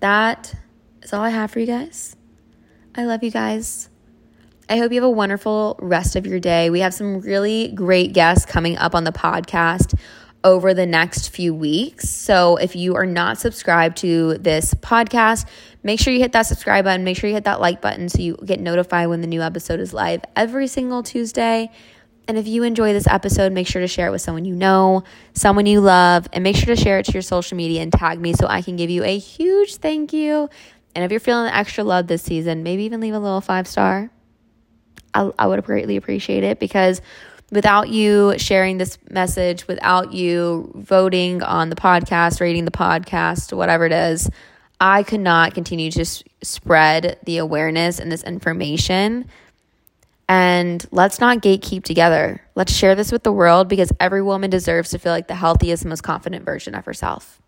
That 0.00 0.54
is 1.02 1.12
all 1.12 1.22
I 1.22 1.30
have 1.30 1.50
for 1.50 1.58
you 1.58 1.66
guys. 1.66 2.14
I 2.94 3.04
love 3.04 3.24
you 3.24 3.30
guys. 3.30 3.88
I 4.68 4.78
hope 4.78 4.92
you 4.92 5.00
have 5.00 5.08
a 5.08 5.10
wonderful 5.10 5.76
rest 5.80 6.16
of 6.16 6.26
your 6.26 6.40
day. 6.40 6.70
We 6.70 6.80
have 6.80 6.92
some 6.92 7.20
really 7.20 7.68
great 7.68 8.12
guests 8.12 8.44
coming 8.44 8.76
up 8.78 8.94
on 8.94 9.04
the 9.04 9.12
podcast 9.12 9.98
over 10.46 10.72
the 10.72 10.86
next 10.86 11.30
few 11.30 11.52
weeks. 11.52 12.08
So 12.08 12.54
if 12.54 12.76
you 12.76 12.94
are 12.94 13.04
not 13.04 13.36
subscribed 13.36 13.96
to 13.98 14.38
this 14.38 14.74
podcast, 14.74 15.44
make 15.82 15.98
sure 15.98 16.12
you 16.12 16.20
hit 16.20 16.30
that 16.32 16.42
subscribe 16.42 16.84
button, 16.84 17.02
make 17.02 17.16
sure 17.16 17.26
you 17.28 17.34
hit 17.34 17.44
that 17.44 17.60
like 17.60 17.80
button 17.80 18.08
so 18.08 18.22
you 18.22 18.38
get 18.44 18.60
notified 18.60 19.08
when 19.08 19.22
the 19.22 19.26
new 19.26 19.42
episode 19.42 19.80
is 19.80 19.92
live 19.92 20.22
every 20.36 20.68
single 20.68 21.02
Tuesday. 21.02 21.68
And 22.28 22.38
if 22.38 22.46
you 22.46 22.62
enjoy 22.62 22.92
this 22.92 23.08
episode, 23.08 23.52
make 23.52 23.66
sure 23.66 23.82
to 23.82 23.88
share 23.88 24.06
it 24.06 24.12
with 24.12 24.22
someone 24.22 24.44
you 24.44 24.54
know, 24.54 25.02
someone 25.34 25.66
you 25.66 25.80
love, 25.80 26.28
and 26.32 26.44
make 26.44 26.54
sure 26.54 26.74
to 26.74 26.80
share 26.80 27.00
it 27.00 27.06
to 27.06 27.12
your 27.12 27.22
social 27.22 27.56
media 27.56 27.82
and 27.82 27.92
tag 27.92 28.20
me 28.20 28.32
so 28.32 28.46
I 28.46 28.62
can 28.62 28.76
give 28.76 28.88
you 28.88 29.02
a 29.02 29.18
huge 29.18 29.76
thank 29.76 30.12
you. 30.12 30.48
And 30.94 31.04
if 31.04 31.10
you're 31.10 31.18
feeling 31.18 31.50
extra 31.50 31.82
love 31.82 32.06
this 32.06 32.22
season, 32.22 32.62
maybe 32.62 32.84
even 32.84 33.00
leave 33.00 33.14
a 33.14 33.18
little 33.18 33.40
five 33.40 33.66
star. 33.66 34.10
I, 35.12 35.30
I 35.38 35.46
would 35.48 35.64
greatly 35.64 35.96
appreciate 35.96 36.44
it 36.44 36.60
because 36.60 37.00
without 37.50 37.88
you 37.88 38.34
sharing 38.38 38.78
this 38.78 38.98
message, 39.10 39.66
without 39.68 40.12
you 40.12 40.72
voting 40.74 41.42
on 41.42 41.70
the 41.70 41.76
podcast, 41.76 42.40
rating 42.40 42.64
the 42.64 42.70
podcast, 42.70 43.56
whatever 43.56 43.86
it 43.86 43.92
is, 43.92 44.28
I 44.80 45.02
could 45.02 45.20
not 45.20 45.54
continue 45.54 45.90
to 45.92 46.04
spread 46.42 47.18
the 47.24 47.38
awareness 47.38 47.98
and 47.98 48.10
this 48.10 48.22
information. 48.22 49.26
And 50.28 50.84
let's 50.90 51.20
not 51.20 51.38
gatekeep 51.38 51.84
together. 51.84 52.42
Let's 52.56 52.72
share 52.72 52.94
this 52.94 53.12
with 53.12 53.22
the 53.22 53.32
world 53.32 53.68
because 53.68 53.92
every 54.00 54.22
woman 54.22 54.50
deserves 54.50 54.90
to 54.90 54.98
feel 54.98 55.12
like 55.12 55.28
the 55.28 55.36
healthiest, 55.36 55.84
most 55.84 56.02
confident 56.02 56.44
version 56.44 56.74
of 56.74 56.84
herself. 56.84 57.40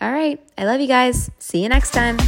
All 0.00 0.12
right. 0.12 0.40
I 0.56 0.64
love 0.64 0.80
you 0.80 0.88
guys. 0.88 1.30
See 1.38 1.62
you 1.62 1.68
next 1.68 1.92
time. 1.92 2.18